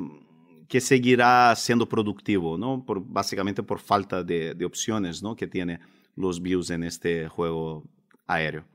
[0.69, 2.83] que seguirá siendo productivo, ¿no?
[2.85, 5.35] Por, básicamente por falta de, de opciones, ¿no?
[5.35, 5.79] Que tiene
[6.15, 7.83] los Bills en este juego
[8.27, 8.65] aéreo.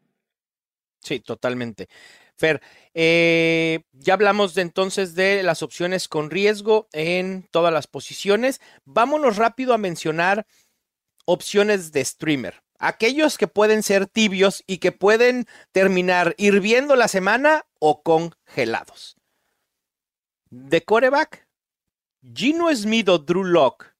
[1.00, 1.88] Sí, totalmente.
[2.36, 2.62] Fer,
[2.94, 8.60] eh, ya hablamos de, entonces de las opciones con riesgo en todas las posiciones.
[8.84, 10.46] Vámonos rápido a mencionar
[11.24, 12.62] opciones de streamer.
[12.78, 19.16] Aquellos que pueden ser tibios y que pueden terminar hirviendo la semana o congelados.
[20.50, 21.46] De coreback,
[22.34, 23.91] Gino Smith o Drew Locke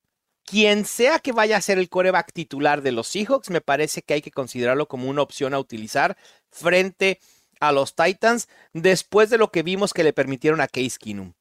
[0.44, 4.14] quien sea que vaya a ser el coreback titular de los Seahawks, me parece que
[4.14, 6.16] hay que considerarlo como una opción a utilizar
[6.50, 7.20] frente
[7.60, 11.34] a los Titans después de lo que vimos que le permitieron a Case Keenum.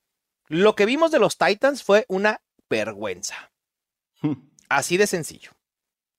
[0.48, 3.52] Lo que vimos de los Titans fue una vergüenza.
[4.70, 5.52] Así de sencillo.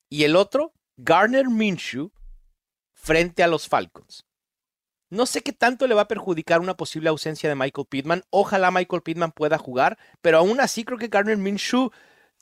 [0.09, 2.13] Y el otro, Garner Minshew,
[2.93, 4.27] frente a los Falcons.
[5.09, 8.25] No sé qué tanto le va a perjudicar una posible ausencia de Michael Pittman.
[8.31, 11.91] Ojalá Michael Pittman pueda jugar, pero aún así creo que Garner Minshew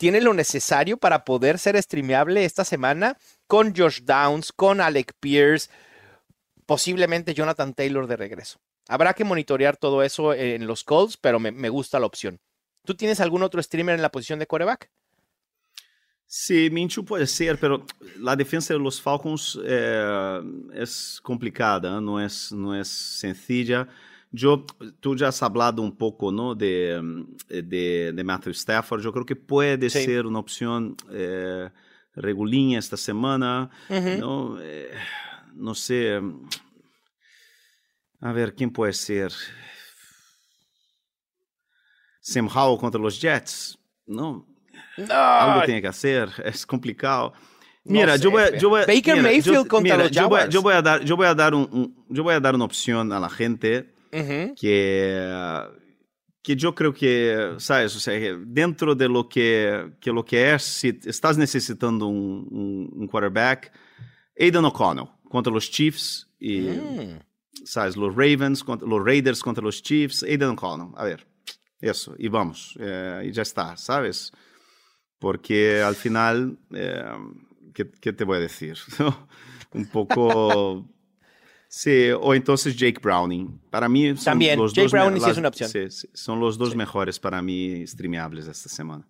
[0.01, 5.69] tiene lo necesario para poder ser streameable esta semana con Josh Downs, con Alec Pierce,
[6.65, 8.59] posiblemente Jonathan Taylor de regreso.
[8.89, 12.41] Habrá que monitorear todo eso en los calls, pero me, gusta la opción.
[12.87, 14.91] ¿Tú tienes algún otro streamer en la posición de coreback?
[16.25, 17.85] Sí, Minshew puede ser, pero
[18.17, 20.41] la defensa de los Falcons eh,
[20.73, 23.87] es complicada, no es, no es sencilla.
[24.33, 24.65] Yo,
[25.01, 26.55] tú ya has hablado un poco ¿no?
[26.55, 27.01] de,
[27.49, 29.03] de, de Matthew Stafford.
[29.03, 30.05] Yo creo que puede Sí.
[30.05, 31.69] ser una opción eh,
[32.15, 33.71] regulinha esta semana.
[33.89, 34.09] Ujú.
[34.21, 34.59] ¿no?
[34.61, 34.93] Eh,
[35.55, 36.21] no sé.
[38.21, 39.33] A ver, ¿quién puede ser?
[42.21, 43.79] Sam Howell contra los Jets.
[44.07, 44.47] No,
[45.09, 47.33] algo tiene que hacer, es complicado.
[47.85, 50.29] Mira, yo voy, a- yo voy a- Baker mira, Mayfield yo- contra mira, los yo
[50.29, 50.55] voy, a- Jaguars.
[50.55, 52.65] yo voy a dar, yo voy a dar un, un- yo voy a dar una
[52.65, 54.55] opción a la gente ujú.
[54.55, 55.67] que
[56.43, 60.63] que yo creo que, sabes, sea, que dentro de lo que, que lo que es,
[60.63, 63.71] si estás necesitando un, un, un quarterback,
[64.39, 67.21] Aidan O'Connell contra los Chiefs y, Mm.
[67.65, 71.27] sabes, los Ravens, contra, los Raiders contra los Chiefs, Aidan O'Connell, a ver,
[71.79, 74.33] eso, y vamos, eh, y ya está, ¿sabes?
[75.19, 77.05] Porque al final, eh,
[77.75, 78.79] ¿qué, qué te voy a decir?
[79.75, 80.89] un poco...
[81.73, 83.61] Sí, o entonces Jake Browning.
[83.71, 85.71] Para mí son También, los Jake dos Browning sí las- es una opción.
[85.71, 89.07] sí, sí, son los dos mejores para mí streameables esta semana.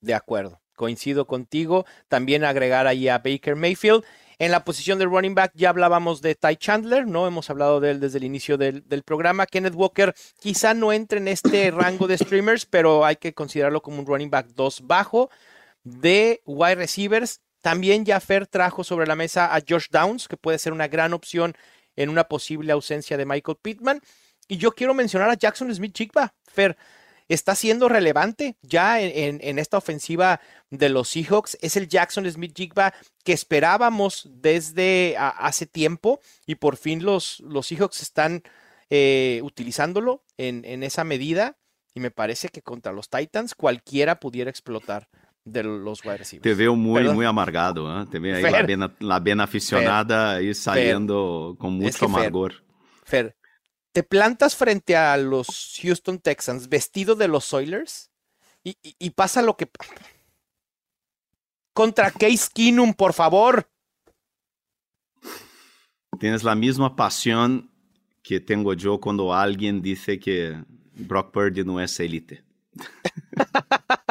[0.00, 1.86] De acuerdo, coincido contigo.
[2.08, 4.02] También agregar ahí a Baker Mayfield.
[4.40, 7.28] En la posición de running back ya hablábamos de Ty Chandler, ¿no?
[7.28, 9.46] Hemos hablado de él desde el inicio del, del programa.
[9.46, 14.00] Kenneth Walker quizá no entre en este rango de streamers, pero hay que considerarlo como
[14.00, 15.30] un running back 2 bajo.
[15.84, 20.58] De wide receivers, también ya Fer trajo sobre la mesa a Josh Downs, que puede
[20.58, 21.54] ser una gran opción
[21.96, 24.00] en una posible ausencia de Michael Pittman.
[24.48, 26.34] Y yo quiero mencionar a Jackson Smith Chigba.
[26.46, 26.76] Fer,
[27.28, 30.40] está siendo relevante ya en, esta ofensiva
[30.70, 31.56] de los Seahawks.
[31.60, 32.92] Es el Jackson Smith Jigba
[33.24, 38.42] que esperábamos desde hace tiempo y por fin los, Seahawks están
[38.90, 41.56] eh, utilizándolo en esa medida.
[41.94, 45.08] Y me parece que contra los Titans cualquiera pudiera explotar
[45.44, 46.42] de los wide receivers.
[46.42, 48.06] Te veo muy, muy amargado, ¿eh?
[48.10, 48.52] Te veo ahí Fer.
[48.52, 52.64] la bien, la bien aficionada ahí saliendo con mucho Es que Fer- amargor.
[53.04, 53.36] Fer,
[53.92, 58.10] te plantas frente a los Houston Texans vestido de los Oilers
[58.62, 59.68] y, y- y pasa lo que...
[61.74, 63.68] Contra Case Keenum, por favor.
[66.20, 67.70] Tienes la misma pasión
[68.22, 70.62] que tengo yo cuando alguien dice que
[70.94, 72.44] Brock Purdy no es élite.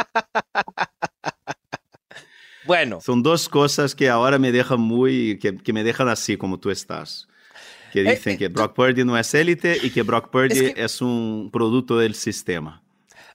[2.65, 6.59] Bueno, Son dos cosas que ahora me dejan muy, que, que me dejan así como
[6.59, 7.27] tú estás.
[7.91, 11.01] Que Eh, dicen eh, que Brock Purdy no es élite y que Brock Purdy Es
[11.01, 12.81] un producto del sistema.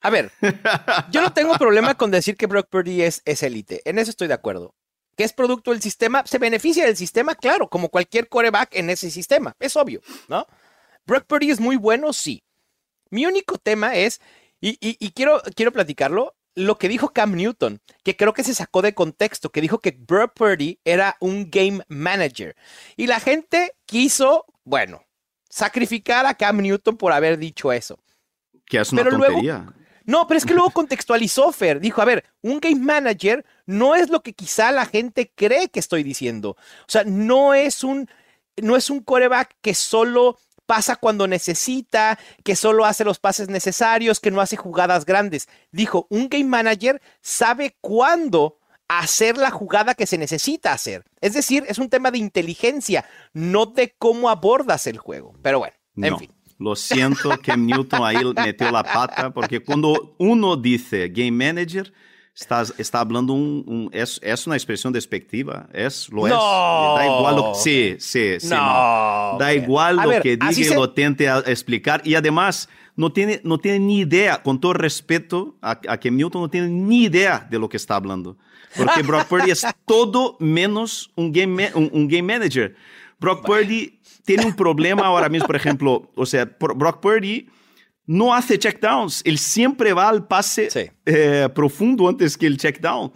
[0.01, 0.31] a ver,
[1.11, 3.83] yo no tengo problema con decir que Brock Purdy es es élite.
[3.85, 4.74] En eso estoy de acuerdo.
[5.16, 9.11] Que es producto del sistema, se beneficia del sistema, claro, como cualquier coreback en ese
[9.11, 9.55] sistema.
[9.59, 10.47] Es obvio, ¿no?
[11.07, 12.43] Brock Purdy es muy bueno, sí.
[13.11, 14.20] Mi único tema es,
[14.61, 18.54] y, y- y quiero, quiero platicarlo, lo que dijo Cam Newton, que creo que se
[18.54, 22.57] sacó de contexto, que dijo que Brock Purdy era un game manager.
[22.96, 25.04] Y la gente quiso, bueno,
[25.48, 27.98] sacrificar a Cam Newton por haber dicho eso.
[28.64, 29.66] Que es una Pero luego- tontería.
[30.04, 31.80] No, pero es que luego contextualizó Fer.
[31.80, 35.80] Dijo, a ver, un game manager no es lo que quizá la gente cree que
[35.80, 36.50] estoy diciendo.
[36.50, 38.09] O sea, no es un,
[38.57, 44.20] no es un coreback que solo pasa cuando necesita, que solo hace los pases necesarios,
[44.20, 45.48] que no hace jugadas grandes.
[45.72, 48.58] Dijo, un game manager sabe cuándo
[48.88, 51.04] hacer la jugada que se necesita hacer.
[51.20, 55.34] Es decir, es un tema de inteligencia, no de cómo abordas el juego.
[55.42, 56.18] Pero bueno, en No.
[56.18, 56.32] fin.
[56.58, 61.92] Lo siento, Cam Newton ahí metió la pata, porque cuando uno dice game manager,
[62.37, 66.32] estás, está hablando un, un- es, es una expresión despectiva, es, lo es.
[66.34, 66.95] No.
[66.97, 69.39] Da igual lo sí, sí, sí, No, no.
[69.39, 72.03] Da igual A lo ver, que diga se- lo tente a explicar.
[72.05, 76.43] Y además, no tiene, no tiene ni idea, con todo respeto a, a Cam Newton,
[76.43, 78.37] no tiene ni idea de lo que está hablando.
[78.76, 82.76] Porque Brock Purdy es todo menos un game, un, un game manager.
[83.18, 87.49] Brock Purdy tiene un problema ahora mismo, por ejemplo, o sea, por- Brock Purdy
[88.07, 90.90] no hace checkdowns, él siempre va al pase Sí.
[91.07, 93.11] eh, profundo antes que el checkdown.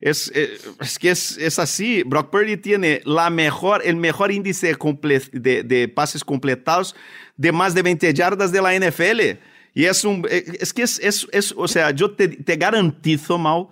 [0.00, 2.02] Es, eh, es que es, es así.
[2.02, 6.94] Brock Purdy tiene la mejor, el mejor índice de, comple- de- de pases completados
[7.36, 9.38] de más de 20 yardas de la NFL.
[9.72, 10.26] Y es un.
[10.28, 10.98] eh, Es que es.
[11.00, 13.68] es- es- o sea, yo te, te garantizo, Mal,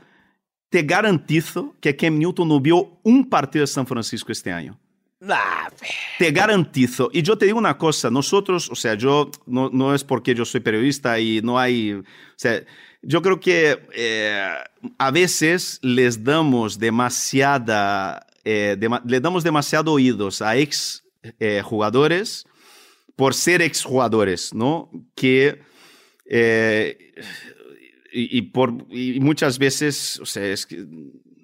[0.70, 4.78] te garantizo que Cam Newton no vio un partido de San Francisco este año.
[5.28, 5.70] Ah.
[6.18, 7.08] Te garantizo.
[7.12, 10.44] Y yo te digo una cosa, nosotros, o sea, yo, no, no es porque yo
[10.44, 12.04] soy periodista y no hay, o
[12.36, 12.62] sea,
[13.02, 14.48] yo creo que eh,
[14.98, 21.04] a veces les damos demasiada, eh, dema- le damos demasiado oídos a ex
[21.38, 22.44] eh, jugadores
[23.16, 24.90] por ser ex jugadores, ¿no?
[25.14, 25.60] Que
[26.26, 27.14] eh,
[28.12, 30.84] y, y por y muchas veces, o sea, es que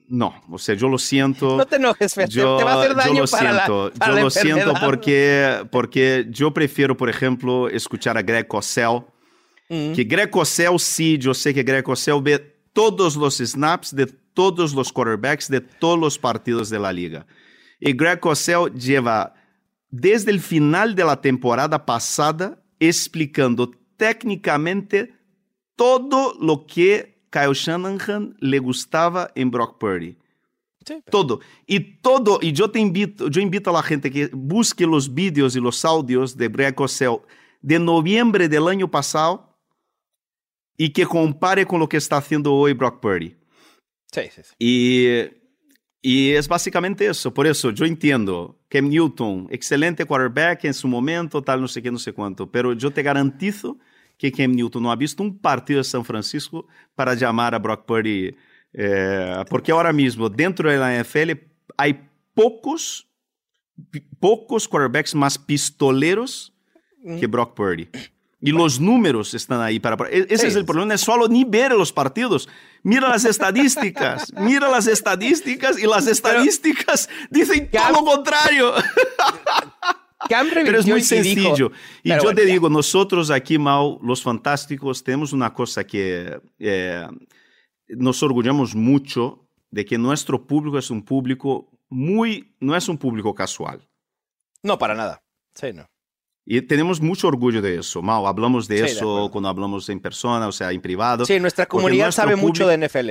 [0.08, 1.56] no, o sea, yo lo siento.
[1.56, 3.66] No te enojes, Fer, te- Yo, te va a hacer daño yo lo para la-
[3.66, 8.46] siento, para yo la lo siento porque, porque yo prefiero, por ejemplo, escuchar a Greg
[8.48, 9.02] Cosell.
[9.68, 9.92] Mm.
[9.92, 12.38] Que Greg Cosell, sí, yo sé que Greg Cosell ve
[12.72, 17.26] todos los snaps de todos los quarterbacks de todos los partidos de la liga.
[17.80, 19.34] Y Greg Cosell lleva
[19.90, 25.14] desde el final de la temporada pasada explicando técnicamente
[25.76, 30.16] todo lo que Kyle Shanahan le gustaba en Brock Purdy.
[30.84, 31.02] Sí.
[31.10, 31.40] Todo.
[31.66, 35.54] Y todo, y yo te invito, yo invito a la gente que busque los vídeos
[35.54, 37.18] y los audios de Greg Cosell
[37.60, 39.58] de noviembre del año pasado
[40.76, 43.36] y que compare con lo que está haciendo hoy Brock Purdy.
[44.10, 44.54] Sí, sí, sí.
[44.58, 45.06] Y,
[46.00, 47.34] y es básicamente eso.
[47.34, 51.90] Por eso yo entiendo Cam Newton, excelente quarterback en su momento, tal, no sé qué,
[51.90, 52.50] no sé cuánto.
[52.50, 53.76] Pero yo te garantizo
[54.18, 57.86] que Cam Newton no ha visto un partido de San Francisco para llamar a Brock
[57.86, 58.36] Purdy.
[58.72, 61.32] eh, porque ahora mismo, dentro de la NFL,
[61.76, 63.08] hay pocos
[64.20, 66.52] pocos quarterbacks más pistoleros
[67.20, 67.88] que Brock Purdy.
[68.40, 69.96] Y los números están ahí para...
[70.10, 72.48] e-, Ese es el problema, es solo ni ver los partidos.
[72.82, 78.74] Mira las estadísticas, mira las estadísticas y las estadísticas dicen todo lo contrario.
[80.28, 81.70] Pero es muy sencillo.
[82.02, 87.06] Y, yo te digo, nosotros aquí, Mau, los fantásticos, tenemos una cosa que eh,
[87.88, 93.34] nos orgullamos mucho de que nuestro público es un público muy, no es un público
[93.34, 93.88] casual.
[94.62, 95.22] No, para nada.
[95.54, 95.86] Sí, no.
[96.50, 98.26] Y tenemos mucho orgullo de eso, Mau.
[98.26, 101.26] Hablamos de eso cuando hablamos en persona, o sea, en privado.
[101.26, 103.10] Sí, nuestra comunidad sabe mucho de NFL.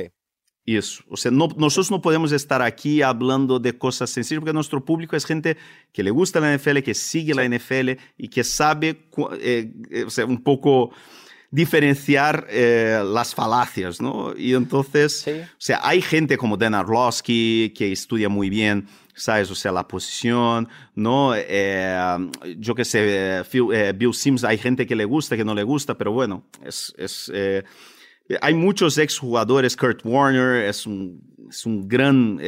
[0.67, 1.03] Eso.
[1.09, 5.15] O sea, no, nosotros no podemos estar aquí hablando de cosas sencillas porque nuestro público
[5.15, 5.57] es gente
[5.93, 9.07] que le gusta la NFL, que sigue la NFL y que sabe
[9.39, 10.91] eh, eh, o sea, un poco
[11.49, 14.35] diferenciar eh, las falacias, ¿no?
[14.37, 18.87] Y entonces, o sea, hay gente como Dan Arlovsky que estudia muy bien
[19.17, 19.49] ¿sabes?
[19.51, 21.33] O sea, la posición, ¿no?
[21.35, 25.63] Eh, yo qué sé, eh, Bill Sims, hay gente que le gusta, que no le
[25.63, 26.93] gusta, pero bueno, es...
[26.97, 27.63] es eh,
[28.41, 32.39] hay muchos exjugadores, Kurt Warner es un, es un gran,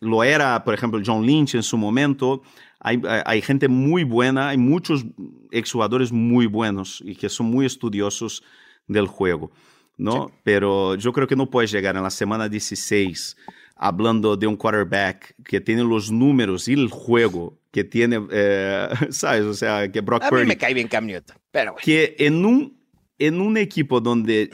[0.00, 2.42] lo era, por ejemplo, John Lynch en su momento.
[2.80, 5.04] Hay, hay, gente muy buena, hay muchos
[5.50, 8.42] exjugadores muy buenos y que son muy estudiosos
[8.86, 9.50] del juego,
[9.96, 10.30] ¿no?
[10.44, 13.36] Pero yo creo que no puedes llegar en la semana 16
[13.78, 19.42] hablando de un quarterback que tiene los números y el juego que tiene, eh, ¿sabes?
[19.42, 22.76] O sea, que Brock A mí me cae bien Cam Newton, pero Que en un,
[23.18, 24.50] en un equipo donde,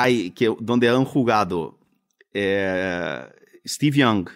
[0.00, 1.78] hay, que, donde han jugado
[2.32, 3.24] eh,
[3.64, 4.28] Steve Young,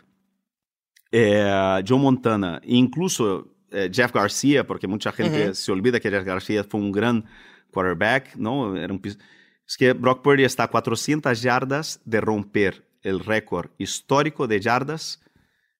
[1.13, 6.81] eh, Joe Montana, incluso Jeff Garcia, porque mucha gente se olvida que Jeff Garcia fue
[6.81, 7.25] un gran
[7.71, 8.77] quarterback, ¿no?
[8.77, 14.49] Era un, es que Brock Purdy está a 400 yardas de romper el récord histórico
[14.49, 15.21] de yardas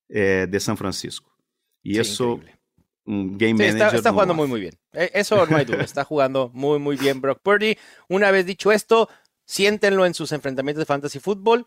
[0.07, 1.37] de San Francisco.
[1.83, 2.41] Y sí, eso,
[3.05, 3.65] un game sí.
[3.65, 4.75] Está, está jugando muy, muy bien.
[4.93, 5.83] E, eso no hay duda.
[5.83, 7.77] Está jugando muy, muy bien Brock Purdy.
[8.09, 9.09] Una vez dicho esto,
[9.51, 11.67] siéntenlo en sus enfrentamientos de fantasy fútbol.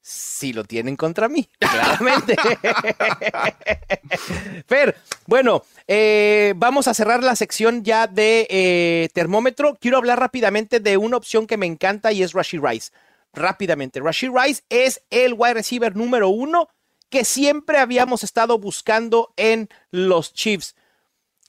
[0.00, 2.36] Si lo tienen contra mí, claramente.
[4.66, 9.76] Fer, bueno, eh, vamos a cerrar la sección ya de eh, termómetro.
[9.78, 12.92] Quiero hablar rápidamente de una opción que me encanta y es Rashi Rice
[13.34, 14.00] rápidamente.
[14.00, 16.70] Rashid Rice es el wide receiver número uno
[17.10, 20.74] que siempre habíamos estado buscando en los Chiefs.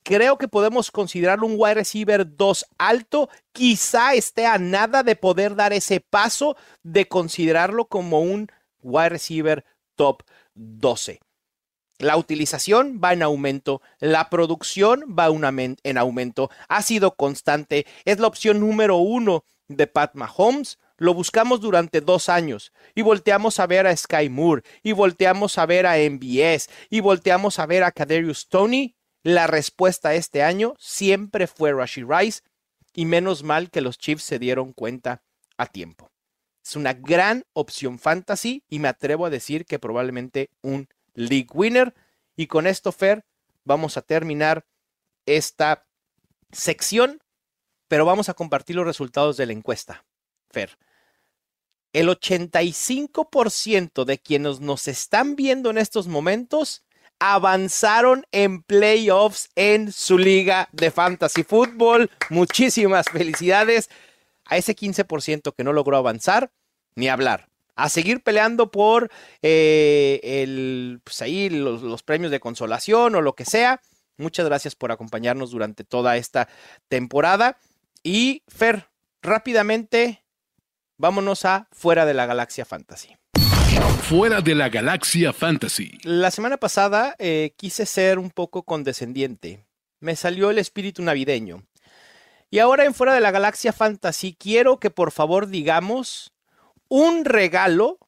[0.04, 3.30] Creo que podemos considerarlo un wide receiver 2 alto.
[3.52, 8.48] Quizá esté a nada de poder dar ese paso de considerarlo como un
[8.82, 10.24] wide receiver top
[10.56, 11.20] 12.
[12.00, 15.28] La utilización va en aumento, la producción va
[15.84, 21.62] en aumento, ha sido constante, es la opción número uno de Pat Mahomes lo buscamos
[21.62, 25.96] durante dos años y volteamos a ver a Sky Moore y volteamos a ver a
[25.96, 28.96] MBS y volteamos a ver a Kaderius Tony.
[29.24, 32.42] La respuesta este año siempre fue Rashi Rice
[32.94, 35.24] y menos mal que los Chiefs se dieron cuenta
[35.58, 36.12] a tiempo.
[36.64, 41.94] Es una gran opción fantasy y me atrevo a decir que probablemente un league winner.
[42.36, 43.26] Y con esto, Fer,
[43.64, 44.66] vamos a terminar
[45.26, 45.86] esta
[46.52, 47.22] sección,
[47.88, 50.06] pero vamos a compartir los resultados de la encuesta.
[50.50, 50.78] Fer,
[51.92, 56.86] el 85% de quienes nos están viendo en estos momentos
[57.20, 62.10] avanzaron en playoffs en su liga de fantasy fútbol.
[62.30, 63.90] Muchísimas felicidades
[64.46, 66.52] a ese 15% que no logró avanzar,
[66.96, 67.48] ni hablar.
[67.76, 69.10] A seguir peleando por
[69.42, 73.82] eh, el, pues ahí los, los premios de consolación o lo que sea.
[74.18, 76.50] Muchas gracias por acompañarnos durante toda esta
[76.90, 77.58] temporada.
[78.04, 78.90] Y Fer,
[79.22, 80.26] rápidamente,
[80.98, 83.16] vámonos a Fuera de la Galaxia Fantasy.
[84.10, 86.00] Fuera de la Galaxia Fantasy.
[86.04, 89.66] La semana pasada eh, quise ser un poco condescendiente.
[90.00, 91.68] Me salió el espíritu navideño.
[92.50, 96.34] Y ahora en Fuera de la Galaxia Fantasy quiero que por favor digamos
[96.88, 98.00] un regalo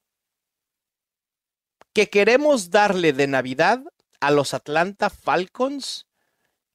[1.93, 3.83] que queremos darle de Navidad
[4.19, 6.07] a los Atlanta Falcons.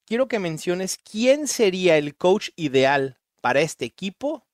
[0.04, 4.46] Quiero que menciones quién sería el coach ideal para este equipo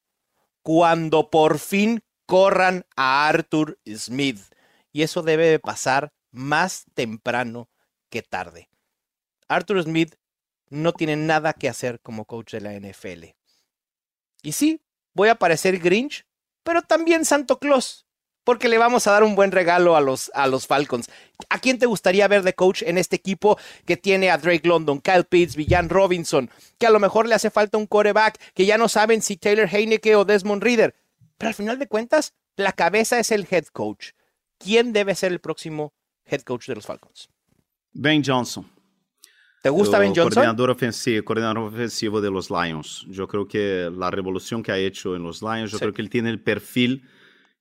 [0.63, 2.03] cuando por fin
[2.33, 4.41] corran a Arthur Smith.
[4.91, 7.69] Y eso debe de pasar más temprano
[8.09, 8.71] que tarde.
[9.49, 10.15] Arthur Smith
[10.71, 13.35] no tiene nada que hacer como coach de la NFL.
[14.43, 14.81] Y sí,
[15.13, 16.25] voy a parecer Grinch,
[16.63, 18.07] pero también Santo Claus
[18.45, 21.11] porque le vamos a dar un buen regalo a los, a los Falcons.
[21.51, 25.01] ¿A quién te gustaría ver de coach en este equipo que tiene a Drake London,
[25.01, 28.79] Kyle Pitts, Villan Robinson, que a lo mejor le hace falta un coreback, que ya
[28.79, 30.95] no saben si Taylor Heineke o Desmond Reader?
[31.43, 34.11] Pero al final de cuentas, la cabeza es el head coach.
[34.59, 35.93] ¿Quién debe ser el próximo
[36.25, 37.29] head coach de los Falcons?
[37.91, 38.65] Ben Johnson.
[39.61, 40.35] ¿Te gusta Ben Johnson?
[40.35, 43.05] Coordinador ofensivo, coordinador ofensivo de los Lions.
[43.09, 46.11] Yo creo que la revolución que ha hecho en los Lions, yo creo que él
[46.11, 47.09] tiene el perfil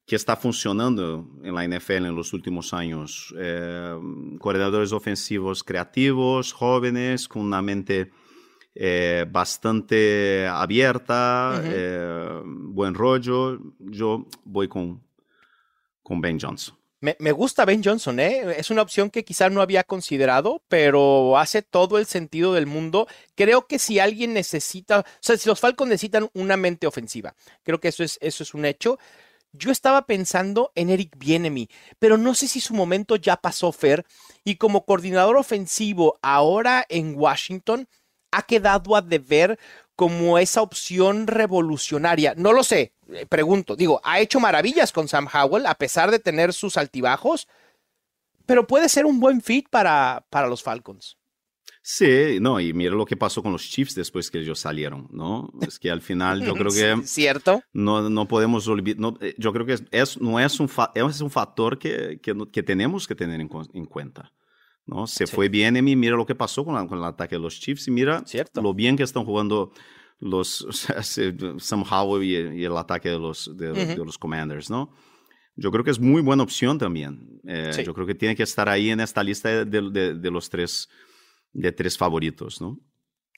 [0.05, 3.33] que está funcionando en la NFL en los últimos años.
[3.35, 3.97] Eh,
[4.37, 8.11] coordinadores ofensivos creativos, jóvenes, con una mente
[8.73, 13.59] eh, bastante abierta, eh, buen rollo.
[13.79, 15.01] Yo voy con,
[16.01, 16.75] con Ben Johnson.
[17.01, 18.43] Me, gusta Ben Johnson, ¿eh?
[18.57, 23.07] Es una opción que quizás no había considerado, pero hace todo el sentido del mundo.
[23.33, 27.79] Creo que si alguien necesita, o sea, si los Falcons necesitan una mente ofensiva, creo
[27.79, 28.99] que eso es, eso es un hecho.
[29.51, 34.05] Yo estaba pensando en Eric Bienemy, pero no sé si su momento ya pasó, Fer,
[34.43, 37.87] y como coordinador ofensivo ahora en Washington,
[38.31, 39.59] ha quedado a deber
[39.95, 42.33] como esa opción revolucionaria.
[42.35, 46.19] No lo sé, eh, pregunto, digo, ha hecho maravillas con Sam Howell a pesar de
[46.19, 47.47] tener sus altibajos,
[48.45, 51.17] pero puede ser un buen fit para, para los Falcons.
[51.83, 55.51] Sí, no, y mira lo que pasó con los Chiefs después que ellos salieron, ¿no?
[55.61, 56.71] Es que al final yo creo
[57.01, 57.07] que...
[57.07, 57.63] ¿Cierto?
[57.73, 61.31] No, no podemos olvidar, no, eh, yo creo que es, no es un, es un
[61.31, 64.31] factor que, que, que tenemos que tener en, en cuenta.
[64.91, 65.07] ¿No?
[65.07, 67.59] Se fue bien en mí, mira lo que pasó con, con, el ataque de los
[67.59, 68.61] Chiefs y mira ¿Cierto?
[68.61, 69.71] lo bien que están jugando
[70.19, 73.95] los o sea, Sam Howell y, y, el ataque de los, de, uh -huh.
[73.95, 74.91] de, los Commanders, ¿no?
[75.55, 77.41] Yo creo que es muy buena opción también.
[77.45, 77.83] Eh, sí.
[77.83, 79.81] Yo creo que tiene que estar ahí en esta lista de,
[80.15, 80.87] de los tres
[81.53, 82.79] de tres favoritos, ¿no?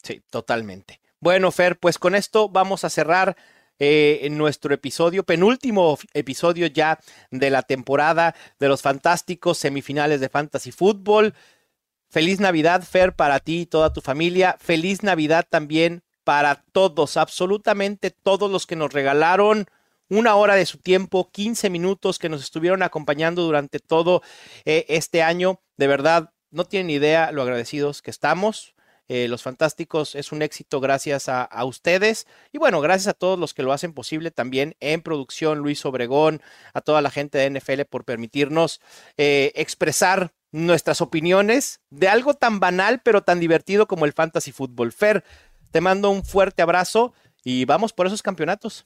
[0.03, 1.01] Sí, totalmente.
[1.19, 3.37] Bueno, Fer, pues con esto vamos a cerrar
[3.79, 6.99] eh, nuestro episodio, penúltimo episodio ya
[7.31, 11.33] de la temporada de los fantásticos semifinales de Fantasy Football.
[12.09, 14.55] Feliz Navidad, Fer, para ti y toda tu familia.
[14.59, 19.65] Feliz Navidad también para todos, absolutamente todos los que nos regalaron
[20.09, 24.21] una hora de su tiempo, 15 minutos que nos estuvieron acompañando durante todo
[24.65, 25.61] eh, este año.
[25.77, 28.75] De verdad, no tienen idea lo agradecidos que estamos.
[29.09, 33.37] Eh, los Fantásticos es un éxito gracias a, a, ustedes y bueno, gracias a todos
[33.37, 36.41] los que lo hacen posible también en producción, Luis Obregón,
[36.73, 38.79] a toda la gente de NFL por permitirnos
[39.17, 44.93] eh, expresar nuestras opiniones de algo tan banal pero tan divertido como el Fantasy Football.
[44.93, 45.25] Fer,
[45.71, 48.85] te mando un fuerte abrazo y vamos por esos campeonatos.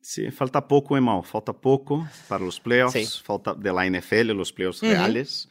[0.00, 3.22] Sí, falta poco, Emao, falta poco para los playoffs, sí.
[3.22, 4.90] falta de la NFL, los playoffs uh -huh.
[4.90, 5.48] reales.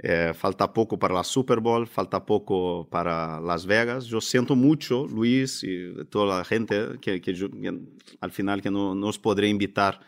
[0.00, 4.06] Eh, falta poco para la Super Bowl, falta poco para Las Vegas.
[4.06, 7.80] Yo siento mucho, Luis y toda la gente, que, que, que
[8.20, 10.00] al final que no nos podré invitar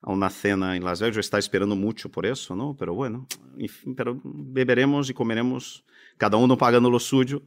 [0.00, 1.16] a una cena en Las Vegas.
[1.16, 2.76] Yo estaba esperando mucho por eso, ¿no?
[2.78, 3.26] Pero bueno,
[3.96, 5.84] pero beberemos y comeremos,
[6.16, 7.42] cada uno pagando lo suyo.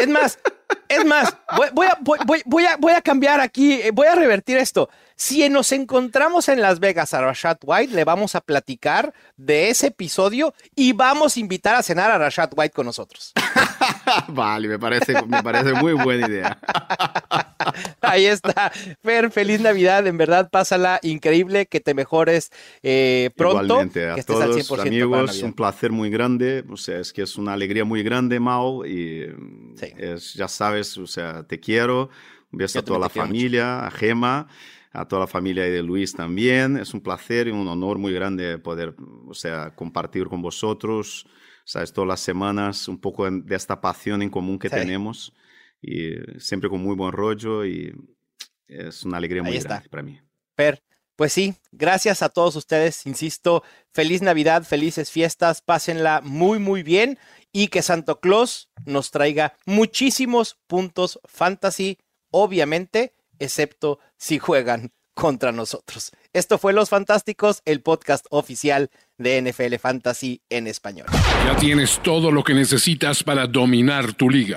[0.00, 0.38] Es más,
[1.04, 1.36] más,
[1.72, 4.88] voy, a, voy, a, voy a cambiar aquí, voy a revertir esto.
[5.16, 9.88] Si nos encontramos en Las Vegas a Rashad White, le vamos a platicar de ese
[9.88, 13.32] episodio y vamos a invitar a cenar a Rashad White con nosotros.
[14.28, 16.58] vale, me parece, me parece muy buena idea.
[18.00, 18.70] Ahí está.
[19.02, 20.06] Fer, feliz Navidad.
[20.06, 22.50] En verdad, pásala increíble, que te mejores
[22.82, 23.64] eh, pronto.
[23.64, 26.64] Igualmente, a que estés todos, al 100% amigos, un placer muy grande.
[26.68, 28.86] O sea, es que es una alegría muy grande, Mao.
[28.86, 29.28] Y
[29.76, 29.86] sí.
[29.96, 32.10] es, ya sabes, o sea, te quiero.
[32.50, 33.86] Un beso a toda la familia, mucho.
[33.86, 34.48] a Gema
[34.92, 36.76] a toda la familia de Luis también.
[36.76, 38.94] Es un placer y un honor muy grande poder,
[39.26, 41.26] o sea, compartir con vosotros,
[41.64, 44.74] sabes, todas las semanas un poco de esta pasión en común que sí.
[44.74, 45.32] tenemos
[45.82, 47.92] y siempre con muy buen rollo y
[48.68, 50.18] es una alegría muy grande para mí.
[50.54, 50.82] Per,
[51.16, 57.18] pues sí, gracias a todos ustedes, insisto, feliz Navidad, felices fiestas, pásenla muy muy bien
[57.52, 61.98] y que Santo Claus nos traiga muchísimos puntos fantasy,
[62.30, 66.12] obviamente excepto si juegan contra nosotros.
[66.32, 71.06] Esto fue Los Fantásticos, el podcast oficial de NFL Fantasy en español.
[71.44, 74.56] Ya tienes todo lo que necesitas para dominar tu liga.